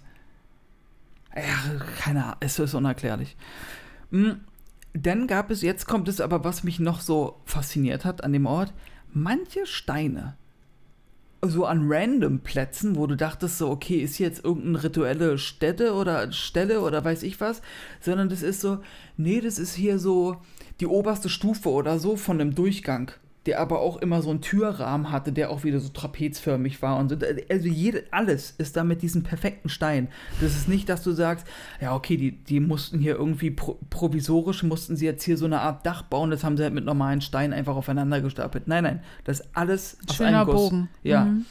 [1.34, 3.36] Ja, keine Ahnung, es ist unerklärlich.
[4.10, 4.40] Hm,
[4.94, 8.44] Dann gab es, jetzt kommt es aber, was mich noch so fasziniert hat an dem
[8.44, 8.74] Ort,
[9.14, 10.36] manche Steine,
[11.44, 15.94] so an random Plätzen, wo du dachtest so, okay, ist hier jetzt irgendeine rituelle Stätte
[15.94, 17.62] oder Stelle oder weiß ich was,
[18.00, 18.78] sondern das ist so,
[19.16, 20.36] nee, das ist hier so
[20.78, 23.10] die oberste Stufe oder so von einem Durchgang,
[23.46, 27.08] der aber auch immer so einen Türrahmen hatte, der auch wieder so trapezförmig war und
[27.08, 27.16] so.
[27.50, 30.08] Also jede, alles ist da mit diesem perfekten Stein.
[30.40, 31.46] Das ist nicht, dass du sagst,
[31.80, 35.60] ja, okay, die, die mussten hier irgendwie pro, provisorisch, mussten sie jetzt hier so eine
[35.60, 38.68] Art Dach bauen, das haben sie halt mit normalen Steinen einfach aufeinander gestapelt.
[38.68, 40.54] Nein, nein, das ist alles aus Schöner einem Guss.
[40.70, 40.88] Bogen.
[41.02, 41.24] Ja.
[41.24, 41.46] Mhm.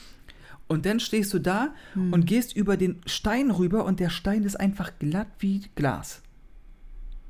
[0.68, 2.14] Und dann stehst du da Hm.
[2.14, 6.22] und gehst über den Stein rüber und der Stein ist einfach glatt wie Glas.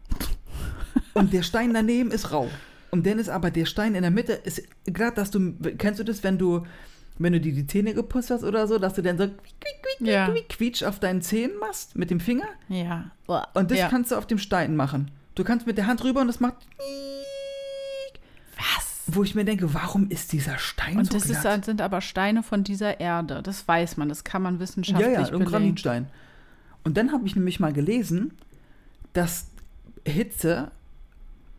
[1.13, 2.49] Und der Stein daneben ist rau.
[2.91, 6.03] Und dann ist aber der Stein in der Mitte ist glatt, dass du, kennst du
[6.03, 6.65] das, wenn du,
[7.17, 9.97] wenn du dir die Zähne geputzt hast oder so, dass du dann so quiek, quiek,
[9.97, 10.27] quiek, Ja.
[10.29, 12.47] quiek, quietsch auf deinen Zähnen machst mit dem Finger?
[12.67, 13.11] Ja.
[13.53, 13.87] Und das ja.
[13.87, 15.09] kannst du auf dem Stein machen.
[15.35, 16.55] Du kannst mit der Hand rüber und das macht
[18.57, 18.87] Was?
[19.07, 21.65] wo ich mir denke, warum ist dieser Stein Und so das ist, glatt?
[21.65, 23.41] sind aber Steine von dieser Erde.
[23.41, 25.45] Das weiß man, das kann man wissenschaftlich Ja, ja, ein.
[25.45, 26.07] Granitstein.
[26.83, 28.31] Und dann habe ich nämlich mal gelesen,
[29.13, 29.47] dass
[30.05, 30.71] Hitze,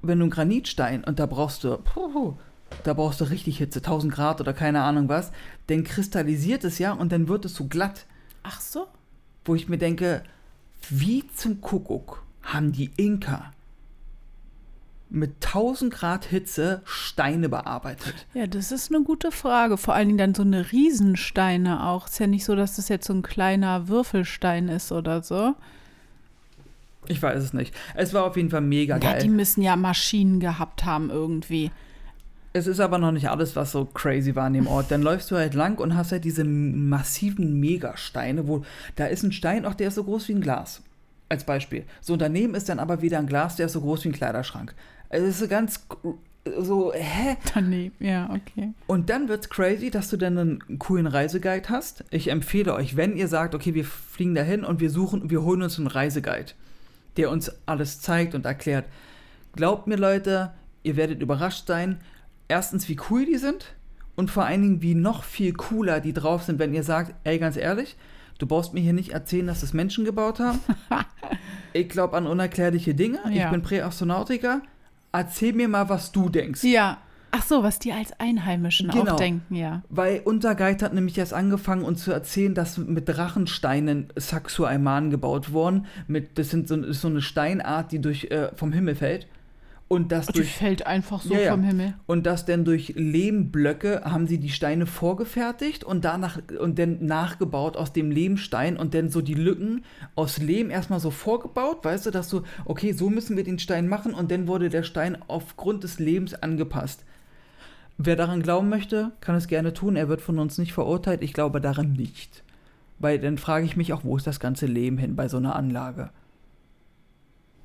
[0.02, 2.34] wenn du einen Granitstein, und da brauchst du, puh,
[2.84, 5.32] da brauchst du richtig Hitze, 1000 Grad oder keine Ahnung was,
[5.66, 8.06] dann kristallisiert es ja und dann wird es so glatt.
[8.42, 8.86] Ach so?
[9.44, 10.22] Wo ich mir denke,
[10.90, 13.52] wie zum Kuckuck haben die Inka
[15.10, 18.26] mit 1000 Grad Hitze Steine bearbeitet?
[18.34, 19.76] Ja, das ist eine gute Frage.
[19.76, 22.08] Vor allen Dingen dann so eine Riesensteine auch.
[22.08, 25.54] Ist ja nicht so, dass das jetzt so ein kleiner Würfelstein ist oder so.
[27.12, 27.74] Ich weiß es nicht.
[27.94, 29.22] Es war auf jeden Fall mega Ja, geil.
[29.22, 31.70] die müssen ja Maschinen gehabt haben irgendwie.
[32.54, 34.90] Es ist aber noch nicht alles, was so crazy war an dem Ort.
[34.90, 38.62] Dann läufst du halt lang und hast halt diese massiven Megasteine, wo
[38.96, 40.82] da ist ein Stein, auch der ist so groß wie ein Glas.
[41.28, 41.84] Als Beispiel.
[42.02, 44.74] So daneben ist dann aber wieder ein Glas, der ist so groß wie ein Kleiderschrank.
[45.08, 45.86] Also es ist so ganz
[46.58, 47.36] so, hä?
[47.54, 48.72] Daneben, ja, okay.
[48.86, 52.04] Und dann wird's crazy, dass du dann einen coolen Reiseguide hast.
[52.10, 55.62] Ich empfehle euch, wenn ihr sagt, okay, wir fliegen dahin und wir suchen, wir holen
[55.62, 56.52] uns einen Reiseguide,
[57.16, 58.86] der uns alles zeigt und erklärt.
[59.54, 60.52] Glaubt mir, Leute,
[60.82, 62.00] ihr werdet überrascht sein.
[62.48, 63.74] Erstens, wie cool die sind
[64.16, 67.38] und vor allen Dingen, wie noch viel cooler die drauf sind, wenn ihr sagt, ey,
[67.38, 67.96] ganz ehrlich,
[68.38, 70.60] du brauchst mir hier nicht erzählen, dass das Menschen gebaut haben.
[71.72, 73.20] ich glaube an unerklärliche Dinge.
[73.30, 73.44] Ja.
[73.44, 74.62] Ich bin Präastronautiker.
[75.12, 76.64] Erzähl mir mal, was du denkst.
[76.64, 76.98] Ja,
[77.34, 79.12] Ach so, was die als Einheimischen Genau.
[79.12, 79.82] auch denken, ja.
[79.88, 85.10] Weil unser Guide hat nämlich erst angefangen, uns zu erzählen, dass mit Drachensteinen Saxo Ayman
[85.10, 85.86] gebaut wurden.
[86.06, 89.26] Mit, das sind so, ist so eine Steinart, die durch, äh, vom Himmel fällt.
[89.88, 91.94] Und das Die durch fällt einfach so Ja, vom Himmel.
[92.06, 97.76] Und das dann durch Lehmblöcke haben sie die Steine vorgefertigt und danach und dann nachgebaut
[97.76, 102.10] aus dem Lehmstein und dann so die Lücken aus Lehm erstmal so vorgebaut, weißt du,
[102.10, 105.84] dass du, okay, so müssen wir den Stein machen und dann wurde der Stein aufgrund
[105.84, 107.04] des Lebens angepasst.
[107.98, 109.96] Wer daran glauben möchte, kann es gerne tun.
[109.96, 111.22] Er wird von uns nicht verurteilt.
[111.22, 112.42] Ich glaube daran nicht.
[112.98, 115.56] Weil dann frage ich mich auch, wo ist das ganze Lehm hin bei so einer
[115.56, 116.10] Anlage?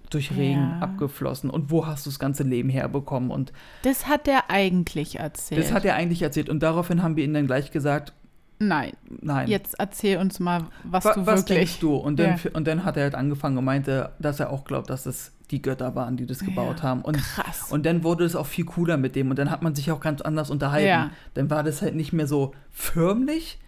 [0.09, 0.80] Durch Regen Ja.
[0.80, 1.49] abgeflossen.
[1.49, 3.30] Und wo hast du das ganze Lehm herbekommen?
[3.30, 3.51] Und
[3.84, 5.61] Das hat der eigentlich erzählt.
[5.61, 8.13] das hat er eigentlich erzählt und daraufhin haben wir ihm dann gleich gesagt,
[8.59, 9.47] Nein, nein.
[9.49, 11.57] jetzt erzähl uns mal, was Wa- du was wirklich.
[11.57, 11.95] denkst du?
[11.95, 12.51] Und dann, Ja.
[12.53, 15.62] und dann hat er halt angefangen und meinte, dass er auch glaubt, dass es die
[15.62, 17.02] Götter waren, die das gebaut Ja, haben.
[17.02, 17.72] Und, Krass.
[17.72, 20.00] und dann wurde es auch viel cooler mit dem und dann hat man sich auch
[20.00, 20.88] ganz anders unterhalten.
[20.88, 21.12] Ja.
[21.36, 23.60] Dann war das halt nicht mehr so förmlich,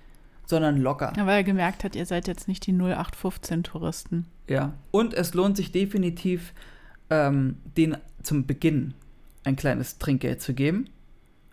[0.46, 1.14] sondern locker.
[1.16, 4.26] Ja, weil er gemerkt hat, ihr seid jetzt nicht die 0815-Touristen.
[4.50, 4.74] Ja.
[4.92, 6.54] Und es lohnt sich definitiv,
[7.10, 8.94] ähm, den zum Beginn
[9.44, 10.90] ein kleines Trinkgeld zu geben.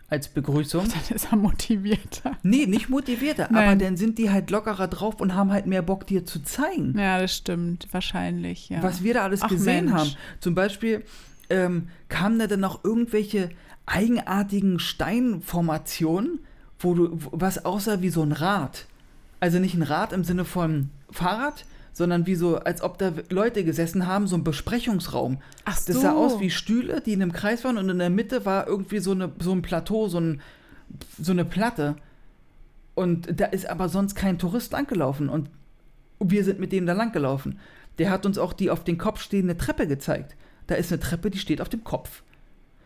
[0.09, 0.87] Als Begrüßung.
[0.87, 2.37] Dann ist er motivierter.
[2.41, 3.67] Nee, nicht motivierter, Nein.
[3.67, 6.97] aber dann sind die halt lockerer drauf und haben halt mehr Bock, dir zu zeigen,
[6.97, 7.87] Ja, das stimmt.
[7.91, 8.81] Wahrscheinlich, ja.
[8.81, 9.99] was wir da alles Ach, gesehen Mensch.
[9.99, 10.11] haben.
[10.39, 11.03] Zum Beispiel
[11.49, 13.49] ähm, kamen da dann noch irgendwelche
[13.85, 16.39] eigenartigen Steinformationen,
[16.79, 18.85] wo du, was aussah wie so ein Rad.
[19.39, 21.65] Also nicht ein Rad im Sinne von Fahrrad,
[21.97, 25.39] sondern wie so, als ob da Leute gesessen haben, so ein Besprechungsraum.
[25.65, 25.93] Ach so.
[25.93, 28.67] Das sah aus wie Stühle, die in einem Kreis waren und in der Mitte war
[28.67, 30.41] irgendwie so, eine, so ein Plateau, so, ein,
[31.19, 31.95] so eine Platte.
[32.93, 35.49] Und da ist aber sonst kein Tourist langgelaufen und
[36.19, 37.57] wir sind mit dem da langgelaufen.
[37.97, 40.35] Der hat uns auch die auf den Kopf stehende Treppe gezeigt.
[40.67, 42.21] Da ist eine Treppe, die steht auf dem Kopf.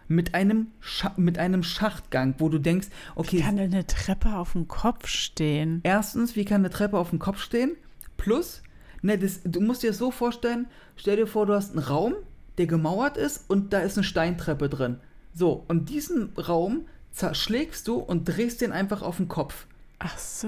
[0.08, 4.54] Mit einem, Scha mit einem Schachtgang, wo du denkst, okay, Kann denn eine Treppe auf
[4.54, 5.82] dem Kopf stehen?
[5.84, 7.76] Erstens, wie kann eine Treppe auf dem Kopf stehen?
[8.16, 8.62] Plus,
[9.02, 12.16] ne, das, du musst dir das so vorstellen, stell dir vor, du hast einen Raum,
[12.58, 14.98] der gemauert ist und da ist eine Steintreppe drin.
[15.34, 19.66] So, und diesen Raum zerschlägst du und drehst den einfach auf den Kopf.
[20.00, 20.48] Ach so.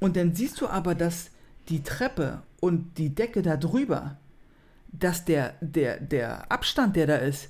[0.00, 1.30] Und dann siehst du aber, dass
[1.68, 4.16] die Treppe und die Decke da drüber,
[4.92, 7.48] dass der, der, der Abstand, der da ist,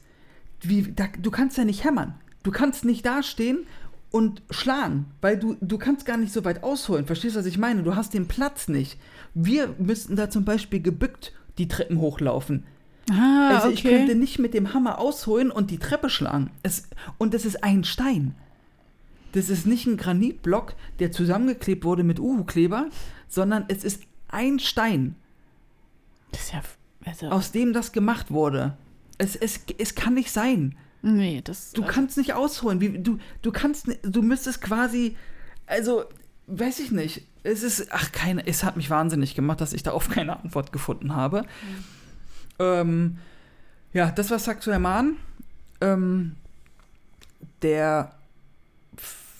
[0.60, 2.14] wie, da, du kannst ja nicht hämmern.
[2.42, 3.66] Du kannst nicht dastehen
[4.12, 7.06] und schlagen, weil du, du kannst gar nicht so weit ausholen.
[7.06, 7.82] Verstehst du, was ich meine?
[7.82, 8.98] Du hast den Platz nicht.
[9.34, 12.64] Wir müssten da zum Beispiel gebückt die Treppen hochlaufen.
[13.10, 13.74] Ah, also okay.
[13.74, 16.50] ich könnte nicht mit dem Hammer ausholen und die Treppe schlagen.
[16.62, 16.88] Es,
[17.18, 18.34] und es ist ein Stein.
[19.32, 22.88] Das ist nicht ein Granitblock, der zusammengeklebt wurde mit Uhu-Kleber,
[23.28, 25.16] sondern es ist ein Stein,
[26.32, 26.62] das ist ja.
[27.04, 28.76] Also, aus dem das gemacht wurde.
[29.18, 30.76] Es, es, es kann nicht sein.
[31.02, 31.72] Nee, das.
[31.72, 32.80] Du also, kannst nicht ausholen.
[32.80, 35.16] Wie, du, du kannst, du müsstest quasi,
[35.66, 36.04] also,
[36.46, 37.26] weiß ich nicht.
[37.42, 40.72] Es ist, ach, keine, es hat mich wahnsinnig gemacht, dass ich da auf keine Antwort
[40.72, 41.44] gefunden habe.
[42.58, 43.18] Ähm,
[43.92, 45.16] ja, das war Saxoyaman.
[45.80, 46.36] Ähm,
[47.62, 48.14] der,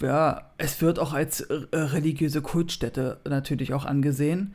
[0.00, 4.54] ja, es wird auch als religiöse Kultstätte natürlich auch angesehen.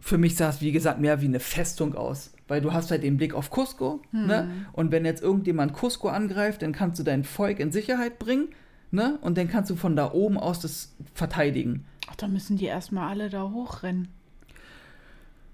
[0.00, 2.32] Für mich sah es, wie gesagt, mehr wie eine Festung aus.
[2.48, 4.50] Weil du hast halt den Blick auf Cusco, ne?
[4.72, 8.48] Und wenn jetzt irgendjemand Cusco angreift, dann kannst du dein Volk in Sicherheit bringen,
[8.90, 9.18] ne?
[9.20, 11.84] Und dann kannst du von da oben aus das verteidigen.
[12.10, 14.08] Ach, da müssen die erstmal alle da hochrennen.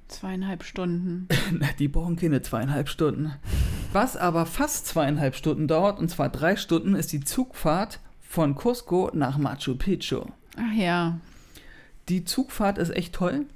[0.08, 1.28] Zweieinhalb Stunden.
[1.52, 3.32] Na, Die brauchen keine zweieinhalb Stunden.
[3.92, 9.10] Was aber fast zweieinhalb Stunden dauert, und zwar drei Stunden, ist die Zugfahrt von Cusco
[9.12, 10.22] nach Machu Picchu.
[10.56, 11.18] Ach ja.
[12.08, 13.46] Die Zugfahrt ist echt toll.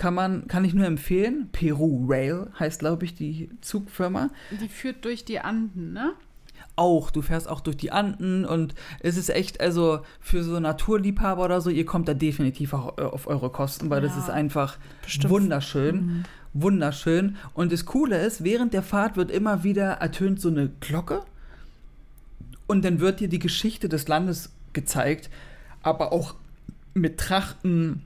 [0.00, 1.50] Kann man, kann ich nur empfehlen.
[1.52, 4.30] Peru Rail heißt, glaube ich, die Zugfirma.
[4.58, 6.14] Die führt durch die Anden, ne?
[6.74, 11.44] Auch, du fährst auch durch die Anden und es ist echt, also für so Naturliebhaber
[11.44, 14.30] oder so, ihr kommt da definitiv auch äh, auf eure Kosten, weil das Ja, ist
[14.30, 15.28] einfach bestimmt.
[15.30, 15.96] wunderschön.
[15.96, 16.22] Mhm.
[16.54, 17.36] Wunderschön.
[17.52, 21.20] Und das Coole ist, während der Fahrt wird immer wieder ertönt so eine Glocke
[22.68, 25.28] und dann wird dir die Geschichte des Landes gezeigt,
[25.82, 26.36] aber auch
[26.94, 28.02] mit Trachten.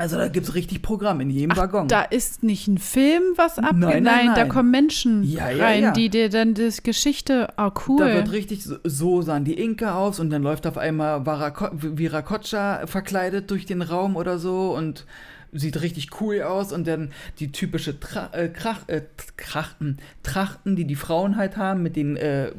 [0.00, 1.86] Also da gibt es richtig Programm in jedem Waggon.
[1.86, 3.76] Da ist nicht ein Film, was ab.
[3.76, 4.48] Nein, nein, da nein.
[4.48, 5.90] kommen Menschen Ja, ja, rein, ja.
[5.92, 7.52] die dir dann das Geschichte.
[7.58, 7.98] Oh, cool.
[7.98, 13.50] Da wird richtig, so, sahen die Inka aus und dann läuft auf einmal Viracocha verkleidet
[13.50, 15.04] durch den Raum oder so und
[15.52, 19.02] sieht richtig cool aus und dann die typische Tra äh, Krach äh,
[19.36, 22.52] Trachten, Trachten, die die Frauen halt haben mit den äh,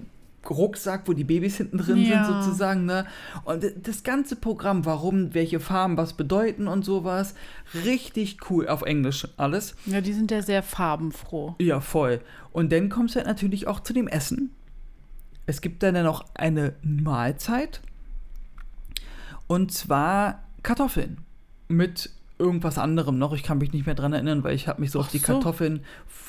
[0.49, 2.25] Rucksack, wo die Babys hinten drin Ja.
[2.25, 3.05] sind sozusagen, ne?
[3.43, 7.35] Und das ganze Programm, warum, welche Farben was bedeuten und sowas,
[7.85, 9.75] richtig cool auf Englisch alles.
[9.85, 11.55] ja, die sind ja sehr farbenfroh.
[11.59, 12.21] Ja, voll.
[12.51, 14.51] Und dann kommst du halt natürlich auch zu dem Essen.
[15.45, 17.81] Es gibt dann noch eine Mahlzeit.
[19.47, 21.17] Und zwar Kartoffeln.
[21.67, 23.33] Mit irgendwas anderem noch.
[23.33, 25.17] Ich kann mich nicht mehr dran erinnern, weil ich habe mich so Ach auf die
[25.19, 25.25] so.
[25.27, 25.83] Kartoffeln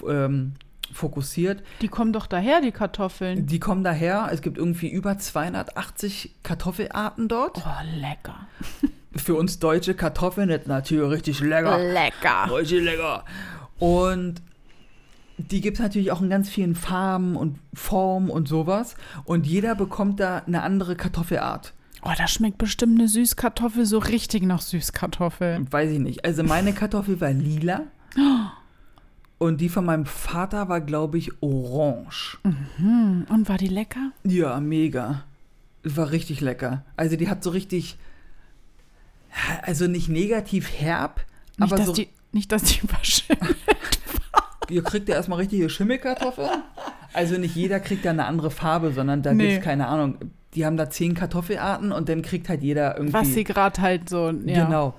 [0.08, 0.52] ähm,
[0.92, 1.62] fokussiert.
[1.80, 3.46] Die kommen doch daher, die Kartoffeln.
[3.46, 4.28] Die kommen daher.
[4.32, 7.58] Es gibt irgendwie über 280 Kartoffelarten dort.
[7.58, 8.46] Oh, lecker.
[9.16, 11.78] Für uns deutsche Kartoffeln ist natürlich richtig lecker.
[11.78, 12.50] Lecker.
[12.50, 13.24] Richtig lecker.
[13.78, 14.40] Und
[15.36, 18.94] die gibt es natürlich auch in ganz vielen Farben und Formen und sowas.
[19.24, 21.74] Und jeder bekommt da eine andere Kartoffelart.
[22.04, 25.64] Oh, das schmeckt bestimmt eine Süßkartoffel so richtig nach Süßkartoffel.
[25.70, 26.24] Weiß ich nicht.
[26.24, 27.82] Also meine Kartoffel war lila.
[29.42, 32.38] Und die von meinem Vater war, glaube ich, orange.
[32.76, 34.12] Hm, und war die lecker?
[34.22, 35.24] Ja, mega.
[35.82, 36.84] War richtig lecker.
[36.96, 37.96] Also die hat so richtig,
[39.62, 41.24] also nicht negativ herb,
[41.56, 43.56] Nicht, aber dass so, die, nicht, dass die verschimmelt.
[44.70, 46.48] ihr kriegt ja erstmal richtige Schimmelkartoffeln.
[47.12, 49.48] Also nicht jeder kriegt da eine andere Farbe, sondern da Nee.
[49.54, 50.18] gibt's keine Ahnung.
[50.54, 53.14] Die haben da zehn Kartoffelarten und dann kriegt halt jeder irgendwie.
[53.14, 54.64] Was sie gerade halt so, ja.
[54.66, 54.94] Genau.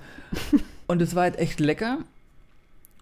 [0.86, 1.98] Und es war halt echt lecker.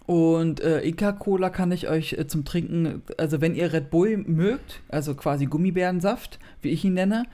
[0.07, 4.80] Und äh, Inka-Cola kann ich euch äh, zum Trinken, also wenn ihr Red Bull mögt,
[4.88, 7.24] also quasi Gummibärensaft, wie ich ihn nenne,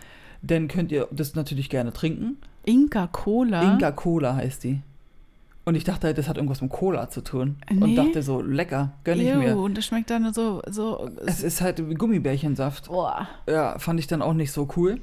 [0.42, 2.36] dann könnt ihr das natürlich gerne trinken.
[2.64, 3.62] Inka Cola.
[3.72, 4.80] Inka-Cola heißt die.
[5.64, 7.56] Und ich dachte das hat irgendwas mit Cola zu tun.
[7.70, 7.94] Und Nee.
[7.94, 9.56] dachte so, lecker, gönn ich Ew, mir.
[9.58, 11.10] und das schmeckt dann so, so.
[11.26, 12.88] Es ist halt Gummibärchensaft.
[12.88, 13.28] Boah.
[13.46, 15.00] Ja, fand ich dann auch nicht so cool.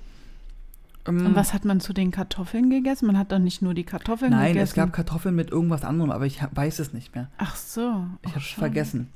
[1.08, 3.08] Ähm, Und was hat man zu den Kartoffeln gegessen?
[3.08, 4.64] Man hat doch nicht nur die Kartoffeln Nein, gegessen.
[4.64, 7.30] es gab Kartoffeln mit irgendwas anderem, aber ich weiß es nicht mehr.
[7.38, 8.06] Ach so.
[8.24, 8.60] Ich Oh, hab's schade.
[8.60, 9.10] vergessen.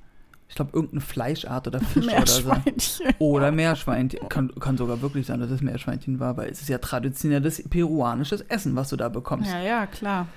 [0.48, 2.48] Ich glaube, irgendeine Fleischart oder Fisch oder so.
[2.50, 3.06] Meerschweinchen.
[3.20, 4.30] Oder Meerschweinchen.
[4.30, 8.42] Kann, kann sogar wirklich sein, dass es Meerschweinchen war, weil es ist ja traditionelles peruanisches
[8.42, 9.52] Essen, was du da bekommst.
[9.52, 10.28] Ja, ja, klar.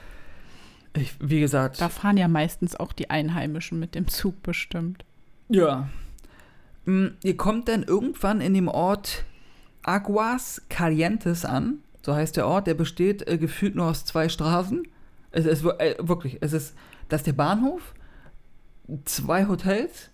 [0.95, 5.05] Ich, wie gesagt, Da fahren ja meistens auch die Einheimischen mit dem Zug bestimmt.
[5.49, 5.89] ja.
[6.85, 9.25] Mm, Ihr kommt dann irgendwann in dem Ort
[9.83, 11.79] Aguas Calientes an.
[12.03, 12.67] So heißt der Ort.
[12.67, 14.87] Der besteht äh, gefühlt nur aus zwei Straßen.
[15.31, 16.75] Es ist äh, wirklich, es ist,
[17.09, 17.95] das ist der Bahnhof,
[19.05, 20.11] zwei Hotels,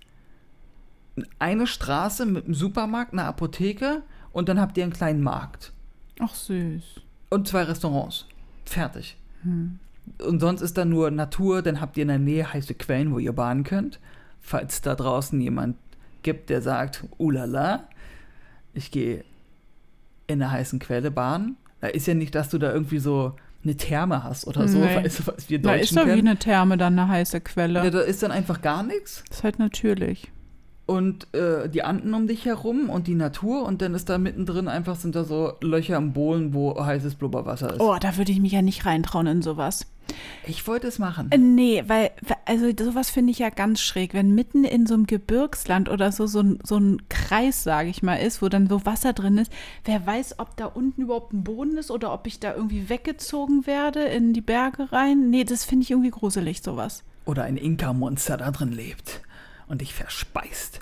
[1.38, 4.02] eine Straße mit einem Supermarkt, einer Apotheke
[4.32, 5.72] und dann habt ihr einen kleinen Markt.
[6.20, 7.00] Ach süß.
[7.30, 8.26] Und zwei Restaurants.
[8.64, 9.16] Fertig.
[9.42, 9.78] Hm.
[10.24, 13.18] Und sonst ist da nur Natur, dann habt ihr in der Nähe heiße Quellen, wo
[13.18, 14.00] ihr baden könnt.
[14.40, 15.76] Falls da draußen jemand
[16.22, 17.88] gibt, der sagt, ulala,
[18.72, 19.24] ich gehe
[20.28, 21.56] in einer heißen Quelle baden.
[21.80, 25.20] Da ist ja nicht, dass du da irgendwie so eine Therme hast oder so, weißt
[25.20, 27.84] du, was wir Da ist Deutschen doch wie eine Therme dann eine heiße Quelle.
[27.84, 29.24] Ja, da ist dann einfach gar nichts.
[29.30, 30.30] ist halt natürlich.
[30.86, 34.68] Und äh, die Anden um dich herum und die Natur und dann ist da mittendrin
[34.68, 37.80] einfach sind da so Löcher im Boden, wo heißes Blubberwasser ist.
[37.80, 39.86] Oh, da würde ich mich ja nicht reintrauen in sowas.
[40.46, 41.30] Ich wollte es machen.
[41.30, 42.10] Äh, Nee, weil,
[42.44, 46.26] also sowas finde ich ja ganz schräg, wenn mitten in so einem Gebirgsland oder so
[46.26, 49.52] so ein, so ein Kreis, sage ich mal, ist, wo dann so Wasser drin ist,
[49.84, 53.66] wer weiß, ob da unten überhaupt ein Boden ist oder ob ich da irgendwie weggezogen
[53.66, 55.30] werde in die Berge rein.
[55.30, 57.02] Nee, das finde ich irgendwie gruselig, sowas.
[57.24, 59.20] oder ein Inka-Monster da drin lebt
[59.66, 60.80] und dich verspeist.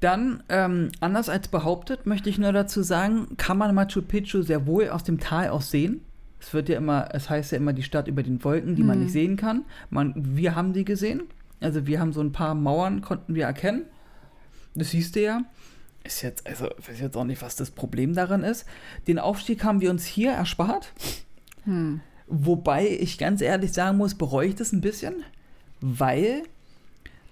[0.00, 4.66] Dann, ähm, anders als behauptet, möchte ich nur dazu sagen, kann man Machu Picchu sehr
[4.66, 6.00] wohl aus dem Tal aus sehen.
[6.40, 8.96] Es wird ja immer, es heißt ja immer die Stadt über den Wolken, die man
[8.96, 9.02] Hm.
[9.04, 9.64] nicht sehen kann.
[9.90, 11.22] Man, wir haben die gesehen.
[11.60, 13.84] Also wir haben so ein paar Mauern, konnten wir erkennen.
[14.74, 15.42] Das siehst du ja.
[16.02, 18.64] Ist jetzt, also ich weiß jetzt auch nicht, was das Problem daran ist.
[19.06, 20.92] Den Aufstieg haben wir uns hier erspart.
[21.64, 22.00] Hm.
[22.26, 25.16] Wobei ich ganz ehrlich sagen muss, bereue ich das ein bisschen,
[25.82, 26.44] weil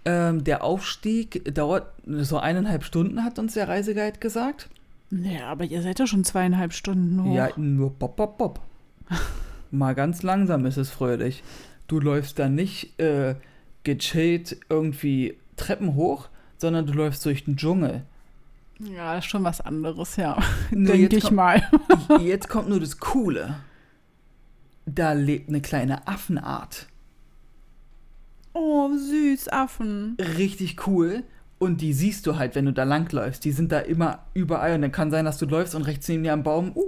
[0.04, 4.68] ähm, der Aufstieg dauert so eineinhalb Stunden, hat uns der Reiseguide gesagt.
[5.10, 7.34] Ja, aber ihr seid ja schon zweieinhalb Stunden hoch.
[7.34, 8.60] Ja, nur bop, bop, bop.
[9.70, 11.42] Mal ganz langsam ist es fröhlich.
[11.86, 13.34] Du läufst da nicht äh,
[13.84, 16.28] gechillt irgendwie Treppen hoch,
[16.58, 18.02] sondern du läufst durch den Dschungel.
[18.80, 20.38] Ja, ist schon was anderes, ja.
[20.70, 21.62] Nur Denke ich kommt- mal.
[22.20, 23.56] Jetzt kommt nur das Coole.
[24.86, 26.86] Da lebt eine kleine Affenart.
[28.54, 30.16] Oh, süß, Affen.
[30.38, 31.22] richtig cool.
[31.58, 33.44] Und die siehst du halt, wenn du da langläufst.
[33.44, 34.74] Die sind da immer überall.
[34.74, 36.87] Und dann kann sein, dass du läufst und rechts neben dir am Baum uh,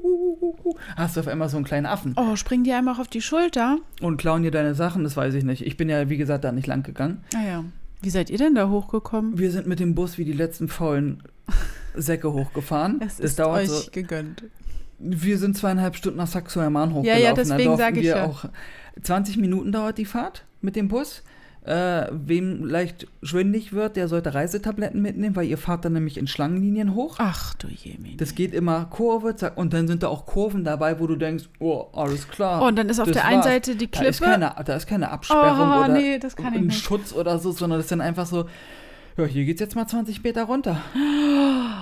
[0.96, 2.14] hast du auf einmal so einen kleinen Affen.
[2.16, 3.78] Oh, springen die einfach auf die Schulter?
[4.00, 5.64] Und klauen dir deine Sachen, das weiß ich nicht.
[5.66, 7.24] Ich bin ja, wie gesagt, da nicht lang gegangen.
[7.34, 7.64] Ah ja.
[8.02, 9.38] Wie seid ihr denn da hochgekommen?
[9.38, 11.22] Wir sind mit dem Bus wie die letzten faulen
[11.94, 13.00] Säcke hochgefahren.
[13.00, 13.90] Es Das ist dauert euch so.
[13.90, 14.44] gegönnt.
[14.98, 17.22] Wir sind zweieinhalb Stunden nach Saxo-Hermann Ja, hochgelaufen.
[17.22, 18.24] ja, Da deswegen durften sag ich ja.
[18.26, 18.44] auch
[19.02, 21.22] 20 Minuten dauert die Fahrt mit dem Bus.
[21.62, 26.26] Äh, wem leicht schwindig wird, der sollte Reisetabletten mitnehmen, weil ihr fahrt dann nämlich in
[26.26, 27.16] Schlangenlinien hoch.
[27.18, 28.16] Ach du Jemine.
[28.16, 31.50] Das geht immer Kurve, zack, und dann sind da auch Kurven dabei, wo du denkst,
[31.58, 32.62] oh, alles klar.
[32.62, 33.42] oh, und dann ist auf der einen.
[33.42, 34.32] Seite die da, ist Klippe.
[34.32, 36.70] keine, da ist keine Absperrung Oh, oder nee, das kann ich ein.
[36.70, 38.46] Schutz oder so, sondern das ist dann einfach so,
[39.16, 40.80] ja, hier geht's jetzt mal 20 Meter runter.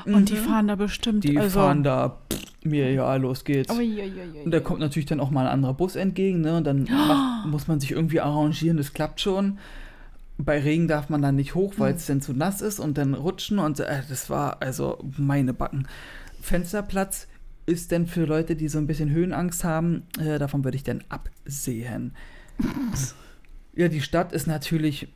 [0.07, 1.25] Und die fahren da bestimmt.
[1.25, 3.73] Die also, fahren da, pff, mir ja, los geht's.
[3.73, 4.43] Uiuiui.
[4.45, 6.57] Und da kommt natürlich dann auch mal ein anderer Bus entgegen, ne?
[6.57, 9.59] Und dann macht, muss man sich irgendwie arrangieren, das klappt schon.
[10.39, 13.15] Bei Regen darf man dann nicht hoch, weil es dann zu nass ist und dann
[13.15, 15.89] rutschen und äh, das war also meine Backen.
[16.41, 17.27] Fensterplatz
[17.67, 21.03] ist denn für Leute, die so ein bisschen Höhenangst haben, äh, davon würde ich dann
[21.09, 22.15] absehen.
[23.79, 25.07] ja, die Stadt ist natürlich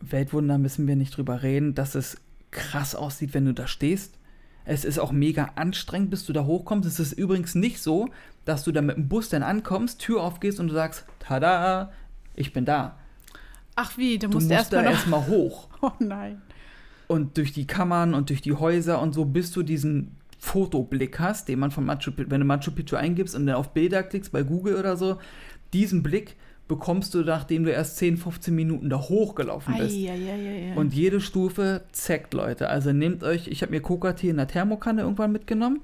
[0.00, 2.20] Weltwunder, müssen wir nicht drüber reden, dass es
[2.52, 4.14] krass aussieht, wenn du da stehst.
[4.64, 6.88] Es ist auch mega anstrengend, bis du da hochkommst.
[6.88, 8.08] Es ist übrigens nicht so,
[8.44, 11.92] dass du da mit dem Bus dann ankommst, Tür aufgehst und du sagst, tada,
[12.36, 13.00] ich bin da.
[13.74, 15.66] Ach wie, du Du musst musst erst da erstmal hoch.
[15.80, 16.42] Oh nein.
[17.06, 21.48] Und durch die Kammern und durch die Häuser und so, bis du diesen Fotoblick hast,
[21.48, 24.32] den man von Machu Picchu, wenn du Machu Picchu eingibst und dann auf Bilder klickst
[24.32, 25.18] bei Google oder so,
[25.72, 26.36] diesen Blick
[26.68, 29.96] bekommst du, nachdem du erst 10, 15 Minuten da hochgelaufen bist.
[29.96, 30.76] Eieieiei.
[30.76, 32.68] Und jede Stufe zeckt, Leute.
[32.68, 35.80] Also nehmt euch, ich habe mir Coca-Tee in der Thermokanne irgendwann mitgenommen.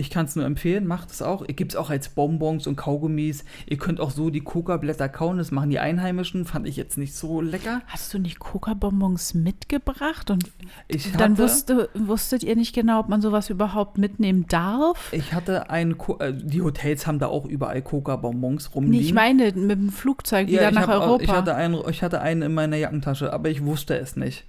[0.00, 1.42] Ich kann es nur empfehlen, macht es auch.
[1.46, 3.44] Ihr gibt es auch als Bonbons und Kaugummis.
[3.66, 6.46] Ihr könnt auch so die Coca-Blätter kauen, das machen die Einheimischen.
[6.46, 7.82] Fand ich jetzt nicht so lecker.
[7.86, 10.30] Hast du nicht Coca-Bonbons mitgebracht?
[10.30, 10.50] Und
[10.88, 15.12] Ich dann hatte- wusste, wusstet ihr nicht genau, ob man sowas überhaupt mitnehmen darf?
[15.12, 19.04] Ich hatte einen, Co äh, die Hotels haben da auch überall Coca-Bonbons Nee, rumliegen.
[19.06, 21.22] ich meine mit dem Flugzeug wieder ich nach hab, Europa.
[21.24, 24.46] Ich hatte, einen, ich hatte einen in meiner Jackentasche, aber ich wusste es nicht.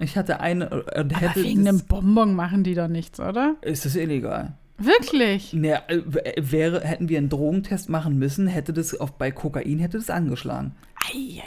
[0.00, 1.42] Ich hatte einen äh, und Aber hätte.
[1.44, 3.56] wegen das, einem Bonbon machen die doch nichts, oder?
[3.62, 4.54] ist das illegal?
[4.78, 5.52] Wirklich?
[5.54, 9.78] Naja, äh, w- wäre, hätten wir einen Drogentest machen müssen, hätte das auf, bei Kokain
[9.80, 10.72] hätte das angeschlagen.
[11.12, 11.42] Eieiei.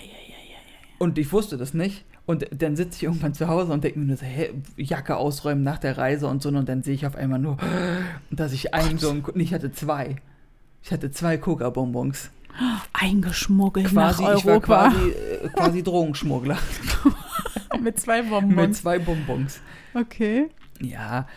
[1.00, 2.04] Und ich wusste das nicht.
[2.28, 5.64] Und dann sitze ich irgendwann zu Hause und denke mir nur so, hä, Jacke ausräumen
[5.64, 6.50] nach der Reise und so.
[6.50, 7.58] Und dann sehe ich auf einmal nur,
[8.30, 10.18] dass ich einen so einen, ich hatte zwei.
[10.84, 12.30] Ich hatte zwei Coca-Bonbons.
[12.94, 14.90] Eingeschmuggelt Quasi, nach ich war Europa.
[14.90, 16.58] quasi, äh, quasi Drogenschmuggler
[17.82, 18.82] mit zwei mit Bonbons.
[18.82, 19.62] zwei Bonbons.
[19.94, 20.48] Okay.
[20.82, 21.28] Ja,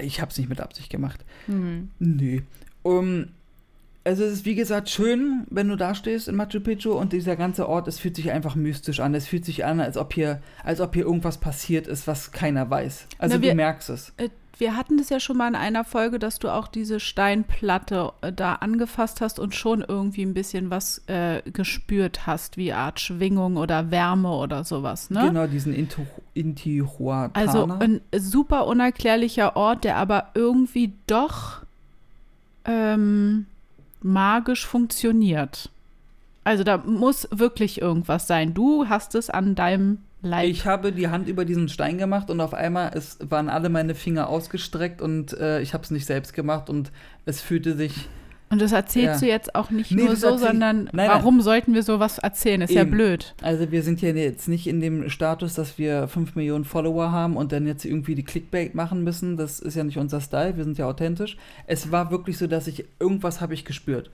[0.00, 1.24] ich habe es nicht mit Absicht gemacht.
[1.46, 1.90] Hm.
[1.98, 2.40] Nö.
[2.82, 3.28] Um,
[4.04, 7.36] also es ist wie gesagt schön, wenn du da stehst in Machu Picchu und dieser
[7.36, 9.14] ganze Ort, es fühlt sich einfach mystisch an.
[9.14, 12.68] Es fühlt sich an, als ob hier, als ob hier irgendwas passiert ist, was keiner
[12.70, 13.06] weiß.
[13.18, 14.12] Also Na, wir- du merkst es.
[14.18, 18.12] Äh, Wir hatten das ja schon mal in einer Folge, dass du auch diese Steinplatte
[18.20, 23.00] äh, da angefasst hast und schon irgendwie ein bisschen was äh, gespürt hast, wie Art
[23.00, 25.22] Schwingung oder Wärme oder sowas, ne?
[25.26, 27.32] Genau, diesen Inti- Intihuatana.
[27.34, 31.62] Also ein super unerklärlicher Ort, der aber irgendwie doch
[32.64, 33.46] ähm,
[34.02, 35.70] magisch funktioniert.
[36.44, 38.54] Also da muss wirklich irgendwas sein.
[38.54, 40.46] Du hast es an deinem Leib.
[40.48, 43.94] ich habe die Hand über diesen Stein gemacht und auf einmal es waren alle meine
[43.94, 46.90] Finger ausgestreckt und äh, ich habe es nicht selbst gemacht und
[47.26, 48.08] es fühlte sich
[48.50, 49.26] Und das erzählst Ja.
[49.26, 51.08] du jetzt auch nicht Nee, nur so, sondern Nein, nein.
[51.08, 52.60] warum sollten wir sowas erzählen?
[52.62, 52.92] Ist ja Eben.
[52.92, 53.34] blöd.
[53.42, 57.36] Also wir sind ja jetzt nicht in dem Status, dass wir 5 Millionen Follower haben
[57.36, 59.36] und dann jetzt irgendwie die Clickbait machen müssen.
[59.36, 61.36] Das ist ja nicht unser Style, wir sind ja authentisch.
[61.66, 64.10] Es war wirklich so, dass ich irgendwas habe ich gespürt.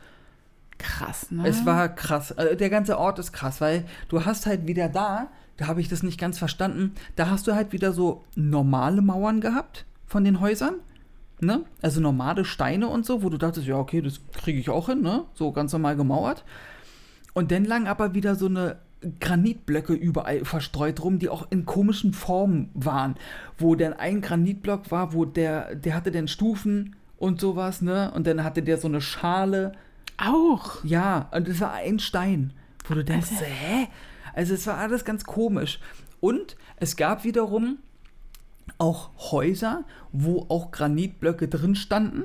[0.78, 1.46] Krass, ne?
[1.46, 2.32] Es war krass.
[2.32, 5.28] Also der ganze Ort ist krass, weil du hast halt wieder da,
[5.60, 9.42] da habe ich das nicht ganz verstanden, da hast du halt wieder so normale Mauern
[9.42, 10.76] gehabt von den Häusern.
[11.42, 11.64] Ne?
[11.82, 15.02] Also normale Steine und so, wo du dachtest, ja, okay, das kriege ich auch hin,
[15.02, 15.24] ne?
[15.34, 16.44] So ganz normal gemauert.
[17.34, 18.76] Und dann lagen aber wieder so eine
[19.20, 23.16] Granitblöcke überall verstreut rum, die auch in komischen Formen waren.
[23.58, 28.10] Wo dann ein Granitblock war, wo der, der hatte dann Stufen und sowas, ne?
[28.14, 29.72] Und dann hatte der so eine Schale.
[30.18, 30.82] auch.
[30.84, 32.52] Ja, und es war ein Stein,
[32.86, 33.88] wo du denkst, Also- hä?
[34.34, 35.80] Also es war alles ganz komisch.
[36.20, 37.78] Und es gab wiederum
[38.78, 42.24] auch Häuser, wo auch Granitblöcke drin standen,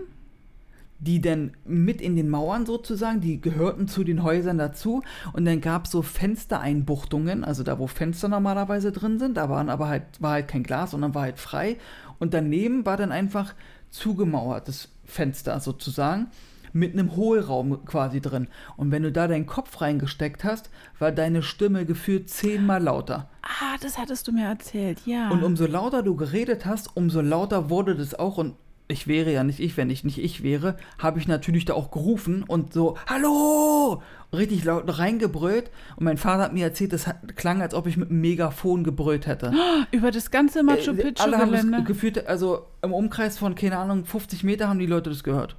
[1.00, 5.04] die dann mit in den Mauern sozusagen, die gehörten zu den Häusern dazu.
[5.34, 9.70] Und dann gab es so Fenstereinbuchtungen, also da, wo Fenster normalerweise drin sind, da waren
[9.70, 11.78] aber halt, war halt kein Glas, sondern war halt frei.
[12.20, 13.54] Und daneben war dann einfach
[13.92, 16.28] zugemauertes Fenster sozusagen
[16.76, 18.48] mit einem Hohlraum quasi drin.
[18.76, 20.70] Und wenn du da deinen Kopf reingesteckt hast,
[21.00, 23.30] war deine Stimme gefühlt zehnmal lauter.
[23.42, 25.30] Ah, das hattest du mir erzählt, ja.
[25.30, 28.38] Und umso lauter du geredet hast, umso lauter wurde das auch.
[28.38, 28.56] Und
[28.90, 31.92] ich wäre ja nicht ich, wenn ich nicht ich wäre, habe ich natürlich da auch
[31.92, 34.02] gerufen und so, Hallo!
[34.34, 35.72] Richtig laut reingebrüllt.
[35.96, 38.84] Und mein Vater hat mir erzählt, das hat, klang, als ob ich mit einem Megafon
[38.84, 39.54] gebrüllt hätte.
[39.92, 44.04] Über das ganze Machu Äh, Alle haben das gefühlt, also im Umkreis von, keine Ahnung,
[44.04, 45.56] 50 Meter haben die Leute das gehört.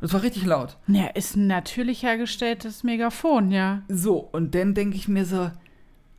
[0.00, 0.76] Das war richtig laut.
[0.86, 3.82] Ja, ist ein natürlich hergestelltes Megafon, ja.
[3.88, 5.50] So, und dann denke ich mir so,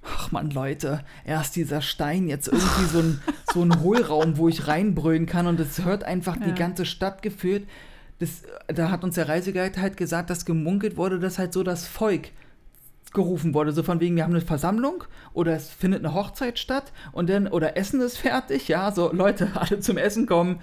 [0.03, 3.21] ach man, Leute, erst dieser Stein, jetzt irgendwie so ein,
[3.53, 6.55] so ein Hohlraum, wo ich reinbrüllen kann und es hört einfach die Ja.
[6.55, 7.67] ganze Stadt gefühlt.
[8.19, 11.87] Das, da hat uns der Reiseguide halt gesagt, dass gemunkelt wurde, dass halt so das
[11.87, 12.31] Volk
[13.13, 15.03] gerufen wurde, so von wegen, wir haben eine Versammlung
[15.33, 19.49] oder es findet eine Hochzeit statt und dann, oder Essen ist fertig, ja, so Leute,
[19.55, 20.59] alle zum Essen kommen,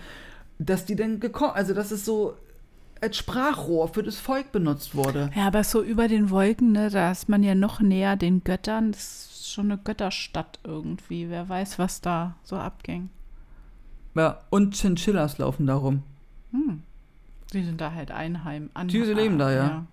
[0.58, 2.36] dass die dann gekommen, also dass es so
[3.00, 5.30] als Sprachrohr für das Volk benutzt wurde.
[5.34, 8.92] Ja, aber so über den Wolken, ne, da ist man ja noch näher den Göttern.
[8.92, 11.28] Das ist schon eine Götterstadt irgendwie.
[11.28, 13.10] Wer weiß, was da so abging.
[14.14, 16.02] Ja, und Chinchillas laufen da rum.
[16.52, 16.82] Hm.
[17.52, 18.70] Die sind da halt einheim.
[18.74, 19.86] An Die leben da, ja.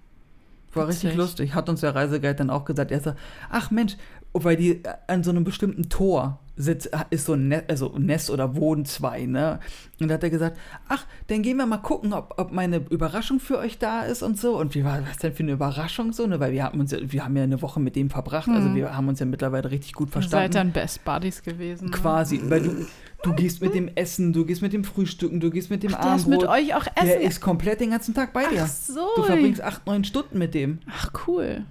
[0.73, 1.03] War Witzig.
[1.03, 1.53] richtig lustig.
[1.53, 2.91] Hat uns der Reiseguide dann auch gesagt.
[2.91, 3.13] Er so,
[3.49, 3.95] ach Mensch,
[4.33, 8.55] weil die an so einem bestimmten Tor sitzt, ist so ein Nest, also Nest oder
[8.55, 9.59] wohnen zwei, ne?
[9.99, 10.55] Und da hat er gesagt,
[10.87, 14.39] ach, dann gehen wir mal gucken, ob, ob meine Überraschung für euch da ist und
[14.39, 14.57] so.
[14.59, 16.39] Und wie war was denn für eine Überraschung so, ne?
[16.39, 18.75] Weil wir haben uns ja, wir haben ja eine Woche mit dem verbracht, also Mhm.
[18.75, 20.51] wir haben uns ja mittlerweile richtig gut Ihr seid verstanden.
[20.53, 21.85] dann Best Buddies gewesen.
[21.85, 21.91] Ne?
[21.91, 22.85] Quasi, weil du,
[23.23, 25.99] du gehst mit dem Essen, du gehst mit dem Frühstücken, du gehst mit dem Der
[26.15, 26.49] ist mit Abendbrot.
[26.49, 27.29] euch auch Der essen.
[27.29, 28.61] ist komplett den ganzen Tag bei dir.
[28.63, 28.99] Ach so.
[29.15, 30.79] Du verbringst acht, neun Stunden mit dem.
[30.87, 31.63] Ach cool.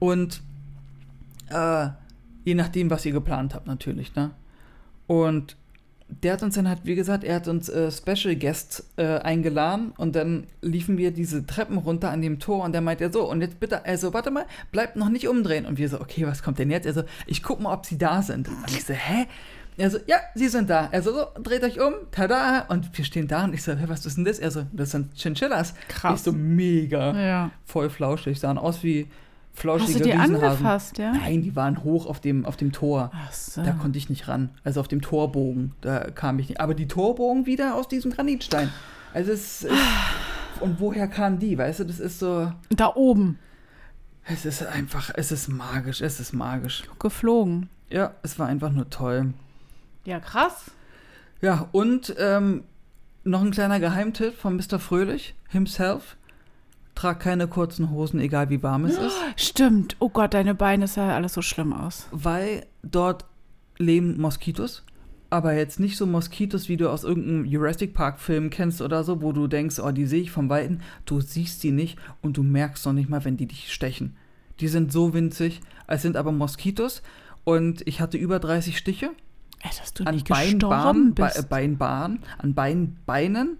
[0.00, 0.40] Und
[1.50, 1.88] äh,
[2.44, 4.32] je nachdem, was ihr geplant habt, natürlich, ne?
[5.06, 5.56] Und
[6.08, 9.92] der hat uns dann halt, wie gesagt, er hat uns äh, Special Guests äh, eingeladen
[9.96, 13.28] und dann liefen wir diese Treppen runter an dem Tor und der meint ja so,
[13.28, 15.66] und jetzt bitte, also warte mal, bleibt noch nicht umdrehen.
[15.66, 16.86] Und wir so, okay, was kommt denn jetzt?
[16.86, 18.48] Also, ich guck mal, ob sie da sind.
[18.48, 19.26] Und ich so, hä?
[19.78, 20.88] Er so, ja, sie sind da.
[20.90, 22.66] Er so, so, dreht euch um, tada.
[22.68, 24.38] Und wir stehen da und ich so, hä, was ist denn das?
[24.38, 25.74] Er so, das sind Chinchillas.
[25.88, 26.20] Krass.
[26.20, 27.20] Ich so, mega.
[27.20, 27.50] Ja.
[27.64, 29.08] Voll flauschig, sahen aus wie
[29.56, 30.44] Hast flauschige du die Riesenhasen.
[30.44, 31.12] angefasst, ja?
[31.12, 33.10] Nein, die waren hoch auf dem, auf dem Tor.
[33.14, 33.62] Ach so.
[33.62, 34.50] Da konnte ich nicht ran.
[34.64, 36.60] Also auf dem Torbogen, da kam ich nicht.
[36.60, 38.70] Aber die Torbogen wieder aus diesem Granitstein.
[39.14, 39.72] Also es ist.
[40.60, 41.56] Und woher kamen die?
[41.56, 42.52] Weißt du, das ist so.
[42.70, 43.38] da oben
[44.26, 46.84] Es ist einfach, es ist magisch, es ist magisch.
[46.98, 47.68] geflogen.
[47.88, 49.32] Ja, es war einfach nur toll.
[50.04, 50.70] Ja, krass.
[51.40, 52.64] Ja, und ähm,
[53.24, 54.78] noch ein kleiner Geheimtipp von Mr.
[54.78, 56.16] Fröhlich himself.
[56.96, 59.14] Trag keine kurzen Hosen, egal wie warm es ist.
[59.36, 59.96] Stimmt.
[60.00, 62.08] Oh Gott, deine Beine sah alles so schlimm aus.
[62.10, 63.24] weil dort
[63.78, 64.82] leben Moskitos,
[65.28, 69.20] aber jetzt nicht so Moskitos, wie du aus irgendeinem Jurassic Park Film kennst oder so,
[69.22, 70.80] wo du denkst, oh, die sehe ich vom Weiten.
[71.04, 74.16] Du siehst die nicht und du merkst noch nicht mal, wenn die dich stechen.
[74.60, 77.02] Die sind so winzig, es sind aber Moskitos
[77.44, 79.10] und ich hatte über 30 Stiche
[79.62, 81.48] Ey, dass du an nicht beiden gestorben Bahnen, Be bist.
[81.48, 83.58] Beinbahnen, an beiden Beinen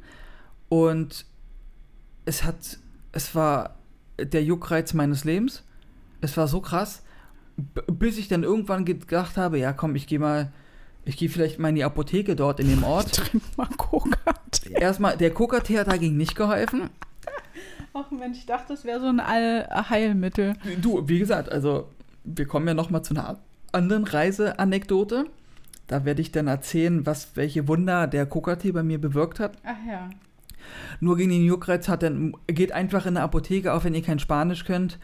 [0.68, 1.26] und
[2.24, 2.78] es hat,
[3.16, 3.76] es war
[4.18, 5.64] der Juckreiz meines Lebens.
[6.20, 7.02] Es war so krass,
[7.86, 10.52] bis ich dann irgendwann gedacht habe, ja komm, ich gehe mal,
[11.06, 13.14] ich gehe vielleicht mal in die Apotheke dort in dem Ort.
[13.14, 14.18] Trink mal Coca.
[14.70, 16.90] Erstmal, der Coca-Tee hat dagegen nicht geholfen.
[17.94, 20.52] Ach Mensch, ich dachte, das wäre so ein Allheilmittel.
[20.82, 21.88] Du, wie gesagt, also
[22.24, 23.38] wir kommen ja noch mal zu einer
[23.72, 25.26] anderen Reiseanekdote.
[25.86, 29.56] Da werde ich dann erzählen, was welche Wunder der Coca-Tee bei mir bewirkt hat.
[29.64, 30.10] Ach ja.
[31.00, 34.18] Nur gegen den Juckreiz hat dann geht einfach in eine Apotheke, auch wenn ihr kein
[34.18, 34.98] Spanisch könnt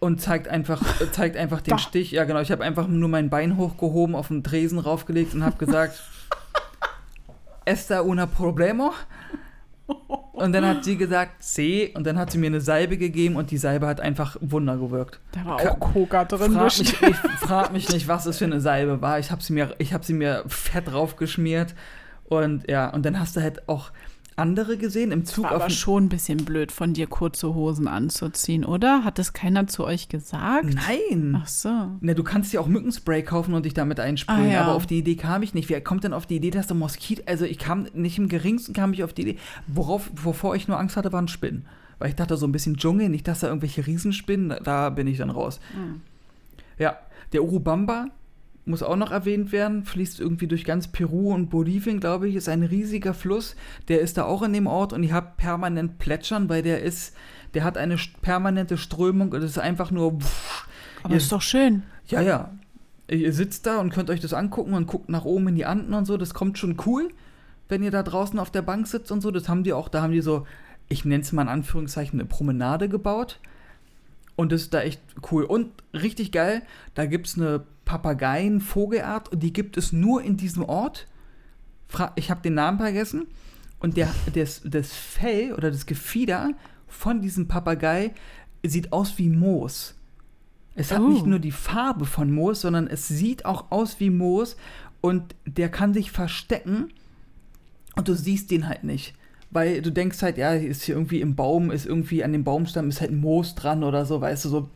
[0.00, 0.82] und zeigt einfach
[1.12, 1.78] zeigt einfach den Da.
[1.78, 2.10] Stich.
[2.12, 5.56] Ja, genau, ich habe einfach nur mein Bein hochgehoben, auf den Tresen raufgelegt und habe
[5.56, 6.00] gesagt
[7.64, 8.92] Esta una problemo.
[10.32, 13.50] Und dann hat sie gesagt, C, und dann hat sie mir eine Salbe gegeben und
[13.50, 15.20] die Salbe hat einfach Wunder gewirkt.
[15.32, 16.52] Da war auch Coca drin.
[16.52, 19.18] Frag mich, ich frag mich nicht, was es für eine Salbe war.
[19.18, 21.74] Ich habe sie, mir- ich hab sie mir fett draufgeschmiert.
[22.24, 23.90] Und ja, und dann hast du halt auch
[24.36, 28.64] andere gesehen im Zug War aber schon ein bisschen blöd von dir, kurze Hosen anzuziehen,
[28.64, 29.04] oder?
[29.04, 30.66] Hat das keiner zu euch gesagt?
[30.74, 31.38] Nein.
[31.40, 31.68] Ach so.
[32.00, 34.60] Ne, du kannst dir auch Mückenspray kaufen und dich damit einsprühen, Ah, ja.
[34.62, 35.68] aber auf die Idee kam ich nicht.
[35.68, 38.72] Wer kommt denn auf die Idee, dass du Moskito, also ich kam nicht im geringsten
[38.72, 41.66] kam ich auf die Idee, worauf, wovor ich nur Angst hatte, waren Spinnen.
[41.98, 45.18] Weil ich dachte, so ein bisschen Dschungel, nicht, dass da irgendwelche Riesenspinnen, da bin ich
[45.18, 45.60] dann raus.
[45.74, 46.00] Hm.
[46.78, 46.96] Ja,
[47.32, 48.06] der Urubamba
[48.64, 52.48] muss auch noch erwähnt werden, fließt irgendwie durch ganz Peru und Bolivien, glaube ich, ist
[52.48, 53.56] ein riesiger Fluss.
[53.88, 57.14] Der ist da auch in dem Ort und ihr habt permanent plätschern, weil der ist,
[57.54, 60.18] der hat eine permanente Strömung und es ist einfach nur.
[61.02, 61.82] Aber Ihr- ist doch schön.
[62.06, 62.50] ja, ja.
[63.08, 65.92] Ihr sitzt da und könnt euch das angucken und guckt nach oben in die Anden
[65.92, 66.16] und so.
[66.16, 67.08] Das kommt schon cool,
[67.68, 69.30] wenn ihr da draußen auf der Bank sitzt und so.
[69.32, 70.46] Das haben die auch, da haben die so,
[70.88, 73.38] ich nenne es mal in Anführungszeichen, eine Promenade gebaut.
[74.36, 75.44] Und das ist da echt cool.
[75.44, 76.62] Und richtig geil,
[76.94, 81.06] da gibt es eine Papageien-Vogelart und die gibt es nur in diesem Ort.
[82.16, 83.26] Ich habe den Namen vergessen.
[83.80, 86.52] Und der, das, das Fell oder das Gefieder
[86.86, 88.12] von diesem Papagei
[88.62, 89.94] sieht aus wie Moos.
[90.74, 91.08] Es hat Oh.
[91.08, 94.56] nicht nur die Farbe von Moos, sondern es sieht auch aus wie Moos
[95.00, 96.92] und der kann sich verstecken
[97.96, 99.14] und du siehst den halt nicht.
[99.50, 102.88] Weil du denkst halt, ja, ist hier irgendwie im Baum, ist irgendwie an dem Baumstamm,
[102.88, 104.70] ist halt Moos dran oder so, weißt du, so.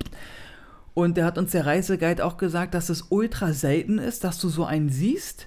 [0.96, 4.48] Und der hat uns der Reiseguide auch gesagt, dass es ultra selten ist, dass du
[4.48, 5.46] so einen siehst.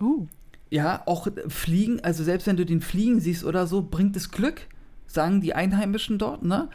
[0.00, 0.26] Uh.
[0.68, 4.62] Ja, auch Fliegen, also selbst wenn du den Fliegen siehst oder so, bringt es Glück,
[5.06, 6.68] sagen die Einheimischen dort, ne?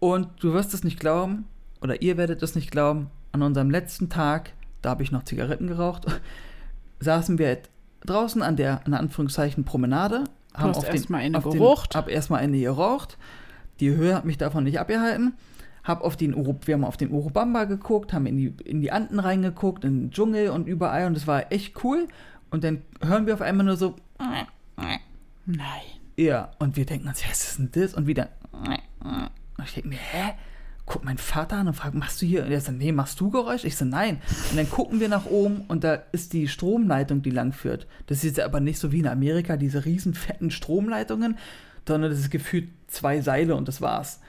[0.00, 1.44] Und du wirst es nicht glauben,
[1.82, 5.66] oder ihr werdet es nicht glauben, an unserem letzten Tag, da habe ich noch Zigaretten
[5.66, 6.06] geraucht,
[7.00, 7.58] saßen wir
[8.06, 10.24] draußen an der, in Anführungszeichen, Promenade.
[10.54, 11.94] Du hast auf den- erstmal eine auf den- geraucht.
[11.94, 13.18] Hab erstmal eine geraucht.
[13.78, 15.34] Die Höhe hat mich davon nicht abgehalten.
[15.84, 18.92] Hab auf den Uru, wir haben auf den Urubamba geguckt, haben in die, in die
[18.92, 22.06] Anden reingeguckt, in den Dschungel und überall und es war echt cool.
[22.50, 23.96] Und dann hören wir auf einmal nur so,
[25.46, 25.80] Nein.
[26.16, 27.94] ja, und wir denken uns, ja, was ist denn das?
[27.94, 28.28] Und wieder,
[29.58, 30.32] und ich denke mir, hä?
[30.84, 32.44] Guck mein Vater an und fragt, machst du hier?
[32.44, 33.64] Und er sagt, nee, machst du Geräusch?
[33.64, 34.20] Ich so, nein.
[34.50, 37.86] Und dann gucken wir nach oben und da ist die Stromleitung, die lang führt.
[38.06, 41.38] Das ist aber nicht so wie in Amerika, diese riesen fetten Stromleitungen,
[41.86, 44.20] sondern das ist gefühlt zwei Seile und das war's.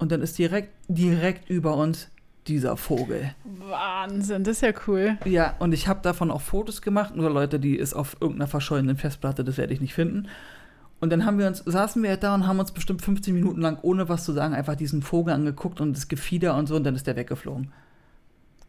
[0.00, 2.08] Und dann ist direkt, direkt über uns
[2.46, 3.34] dieser Vogel.
[3.44, 5.18] Wahnsinn, das ist ja cool.
[5.26, 8.96] Ja, und ich habe davon auch Fotos gemacht, nur Leute, die ist auf irgendeiner verschollenen
[8.96, 10.28] Festplatte, das werde ich nicht finden.
[11.00, 13.78] Und dann haben wir uns, saßen wir da und haben uns bestimmt 15 Minuten lang,
[13.82, 16.96] ohne was zu sagen, einfach diesen Vogel angeguckt und das Gefieder und so und dann
[16.96, 17.70] ist der weggeflogen.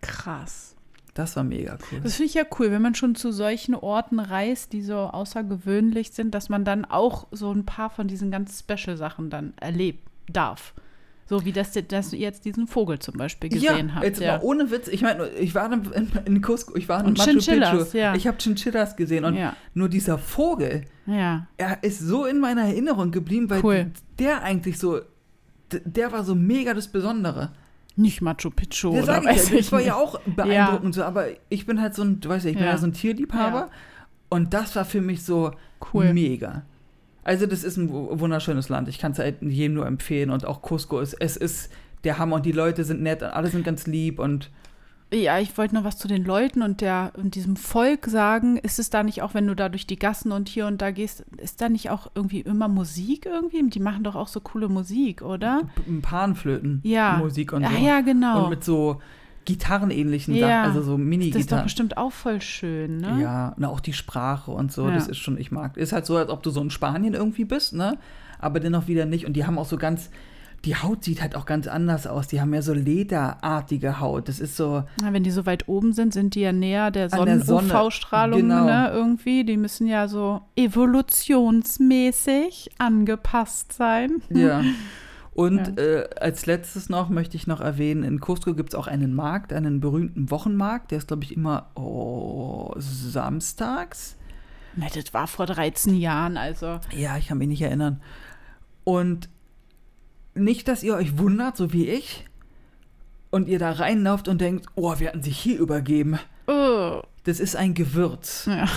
[0.01, 0.75] Krass.
[1.13, 2.01] Das war mega cool.
[2.03, 6.11] Das finde ich ja cool, wenn man schon zu solchen Orten reist, die so außergewöhnlich
[6.11, 10.73] sind, dass man dann auch so ein paar von diesen ganz Special-Sachen dann erleben darf.
[11.31, 14.03] So wie das, dass ihr jetzt diesen Vogel zum Beispiel gesehen ja, habt.
[14.03, 14.41] jetzt ja.
[14.41, 17.85] ohne Witz, ich meine, ich war in, in, Cusco, ich war in Und Machu Chinchillas,
[17.91, 17.97] Picchu.
[17.97, 18.15] ja.
[18.15, 19.55] Ich habe Chinchillas gesehen und Ja.
[19.73, 21.47] nur dieser Vogel, ja.
[21.55, 23.91] er ist so in meiner Erinnerung geblieben, weil Cool.
[24.19, 24.99] der eigentlich so,
[25.71, 27.53] der war so mega das Besondere.
[27.95, 29.87] Nicht Machu Picchu Ja, oder weiß ich ich das war nicht.
[29.87, 32.65] ja auch beeindruckend so, aber ich bin halt so ein, du weißt ja, ich bin
[32.65, 32.77] Ja.
[32.77, 33.69] so ein Tierliebhaber
[34.29, 35.51] und das war für mich so
[35.93, 36.13] Cool.
[36.13, 36.63] mega.
[37.23, 38.87] Also das ist ein wu- wunderschönes Land.
[38.87, 41.71] Ich kann es halt jedem nur empfehlen und auch Cusco ist, es ist
[42.03, 44.49] der Hammer und die Leute sind nett und alle sind ganz lieb und
[45.13, 48.57] Ja, ich wollte noch was zu den Leuten und der und diesem Volk sagen.
[48.57, 50.89] Ist es da nicht auch, wenn du da durch die Gassen und hier und da
[50.91, 53.61] gehst, ist da nicht auch irgendwie immer Musik irgendwie?
[53.69, 55.61] Die machen doch auch so coole Musik, oder?
[55.87, 57.17] ein Panflöten Ja.
[57.17, 57.85] Musik und Ah, so.
[57.85, 58.45] ja, genau.
[58.45, 58.99] Und mit so
[59.45, 60.65] Gitarrenähnlichen Ja.
[60.65, 61.63] Sachen, also so Das ist doch Mini-Gitarren.
[61.63, 63.19] bestimmt auch voll schön, ne?
[63.21, 64.93] Ja, und auch die Sprache und so, Ja.
[64.95, 65.77] das ist schon, ich mag.
[65.77, 67.97] Ist halt so, als ob du so in Spanien irgendwie bist, ne?
[68.39, 69.25] Aber dennoch wieder nicht.
[69.25, 70.09] Und die haben auch so ganz,
[70.65, 72.27] die Haut sieht halt auch ganz anders aus.
[72.27, 74.27] Die haben ja so lederartige Haut.
[74.27, 77.09] Das ist so, Na, wenn die so weit oben sind, sind die ja näher der
[77.09, 77.39] Sonne.
[77.41, 78.65] Sonnen-UV-Strahlung, Genau.
[78.65, 78.91] ne?
[78.93, 79.43] Irgendwie.
[79.43, 84.21] Die müssen ja so evolutionsmäßig angepasst sein.
[84.29, 84.61] ja.
[85.33, 89.13] Und äh, als letztes noch möchte ich noch erwähnen, in Cusco gibt es auch einen
[89.13, 90.91] Markt, einen berühmten Wochenmarkt.
[90.91, 94.17] Der ist, glaube ich, immer oh, samstags.
[94.75, 96.79] Na, das war vor 13 Jahren, also.
[96.95, 98.01] Ja, ich kann mich nicht erinnern.
[98.83, 99.29] Und
[100.33, 102.25] nicht, dass ihr euch wundert, so wie ich,
[103.29, 106.19] und ihr da reinlauft und denkt, oh, wir hatten sich hier übergeben.
[106.47, 107.01] Oh.
[107.23, 108.67] Das ist ein Gewürz, Ja.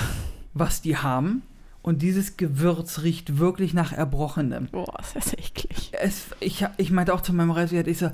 [0.53, 1.43] was die haben.
[1.85, 4.69] Und dieses Gewürz riecht wirklich nach Erbrochenem.
[4.73, 5.93] Boah, ist das eklig.
[5.93, 8.11] Es, ich, ich meinte auch zu meinem Reisewert, ich so,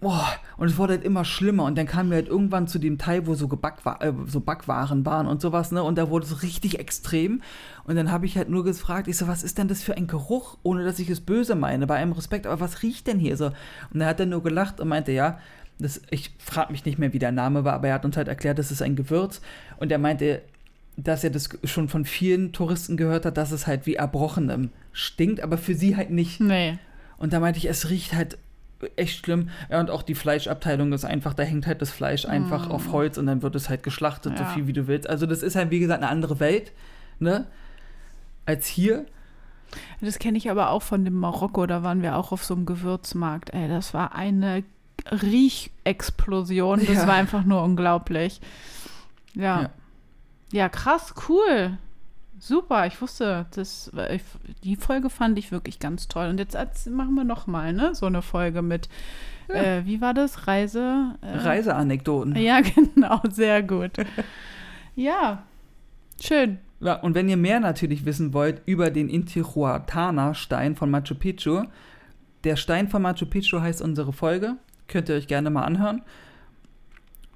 [0.00, 1.62] boah, und es wurde halt immer schlimmer.
[1.62, 5.06] Und dann kamen wir halt irgendwann zu dem Teil, wo so, Gebackwa äh, so Backwaren
[5.06, 5.84] waren und sowas, ne?
[5.84, 7.40] Und da wurde es richtig extrem.
[7.84, 10.08] Und dann habe ich halt nur gefragt, ich so, was ist denn das für ein
[10.08, 10.58] Geruch?
[10.64, 13.52] Ohne dass ich es böse meine, bei allem Respekt, aber was riecht denn hier so?
[13.92, 15.38] Und er hat dann nur gelacht und meinte, ja,
[15.78, 18.26] das, ich frage mich nicht mehr, wie der Name war, aber er hat uns halt
[18.26, 19.40] erklärt, das ist ein Gewürz.
[19.76, 20.42] Und er meinte,
[20.96, 25.40] dass er das schon von vielen Touristen gehört hat, dass es halt wie Erbrochenem stinkt,
[25.40, 26.40] aber für sie halt nicht.
[26.40, 26.78] Nee.
[27.16, 28.38] Und da meinte ich, es riecht halt
[28.96, 29.48] echt schlimm.
[29.70, 33.16] Ja, und auch die Fleischabteilung ist einfach, da hängt halt das Fleisch einfach auf Holz
[33.18, 34.50] und dann wird es halt geschlachtet, so Ja.
[34.50, 35.08] viel wie du willst.
[35.08, 36.72] Also das ist halt, wie gesagt, eine andere Welt,
[37.18, 37.46] ne?
[38.46, 39.06] Als hier.
[40.00, 42.66] Das kenne ich aber auch von dem Marokko, da waren wir auch auf so einem
[42.66, 43.50] Gewürzmarkt.
[43.54, 44.62] Ey, das war eine
[45.10, 46.80] Riechexplosion.
[46.86, 47.06] Das Ja.
[47.06, 48.40] war einfach nur unglaublich.
[49.34, 49.62] Ja.
[49.62, 49.70] Ja.
[50.54, 50.68] Ja.
[50.68, 51.78] krass, cool.
[52.38, 54.22] Super, ich wusste, das, ich,
[54.64, 56.28] die Folge fand ich wirklich ganz toll.
[56.28, 58.88] Und jetzt als- machen wir noch mal, ne, so eine Folge mit,
[59.48, 61.14] äh, wie war das, Reise?
[61.22, 62.34] Äh, Reiseanekdoten.
[62.40, 63.92] Ja, genau, sehr gut.
[64.94, 65.44] ja,
[66.20, 66.58] schön.
[66.80, 71.62] Ja, und wenn ihr mehr natürlich wissen wollt über den Intihuatana-Stein von Machu Picchu,
[72.42, 74.56] der Stein von Machu Picchu heißt unsere Folge.
[74.88, 76.02] Könnt ihr euch gerne mal anhören.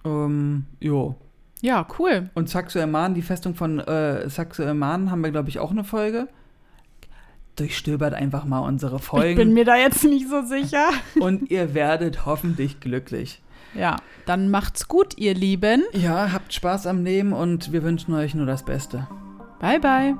[0.05, 1.17] Ähm, jo.
[1.61, 2.31] Ja, cool.
[2.35, 6.29] Und Saxo-Eman, die Festung von äh, Saxo-Eman, haben wir, glaube ich, auch eine Folge.
[7.57, 10.91] Durchstöbert einfach mal unsere Ich bin Folgen mir da jetzt nicht so sicher.
[11.21, 13.43] und ihr werdet hoffentlich glücklich.
[13.75, 15.85] Ja, dann macht's gut, ihr Lieben.
[15.93, 19.09] Ja, habt Spaß am Leben und wir wünschen euch nur das Beste.
[19.61, 20.15] Bye, bye.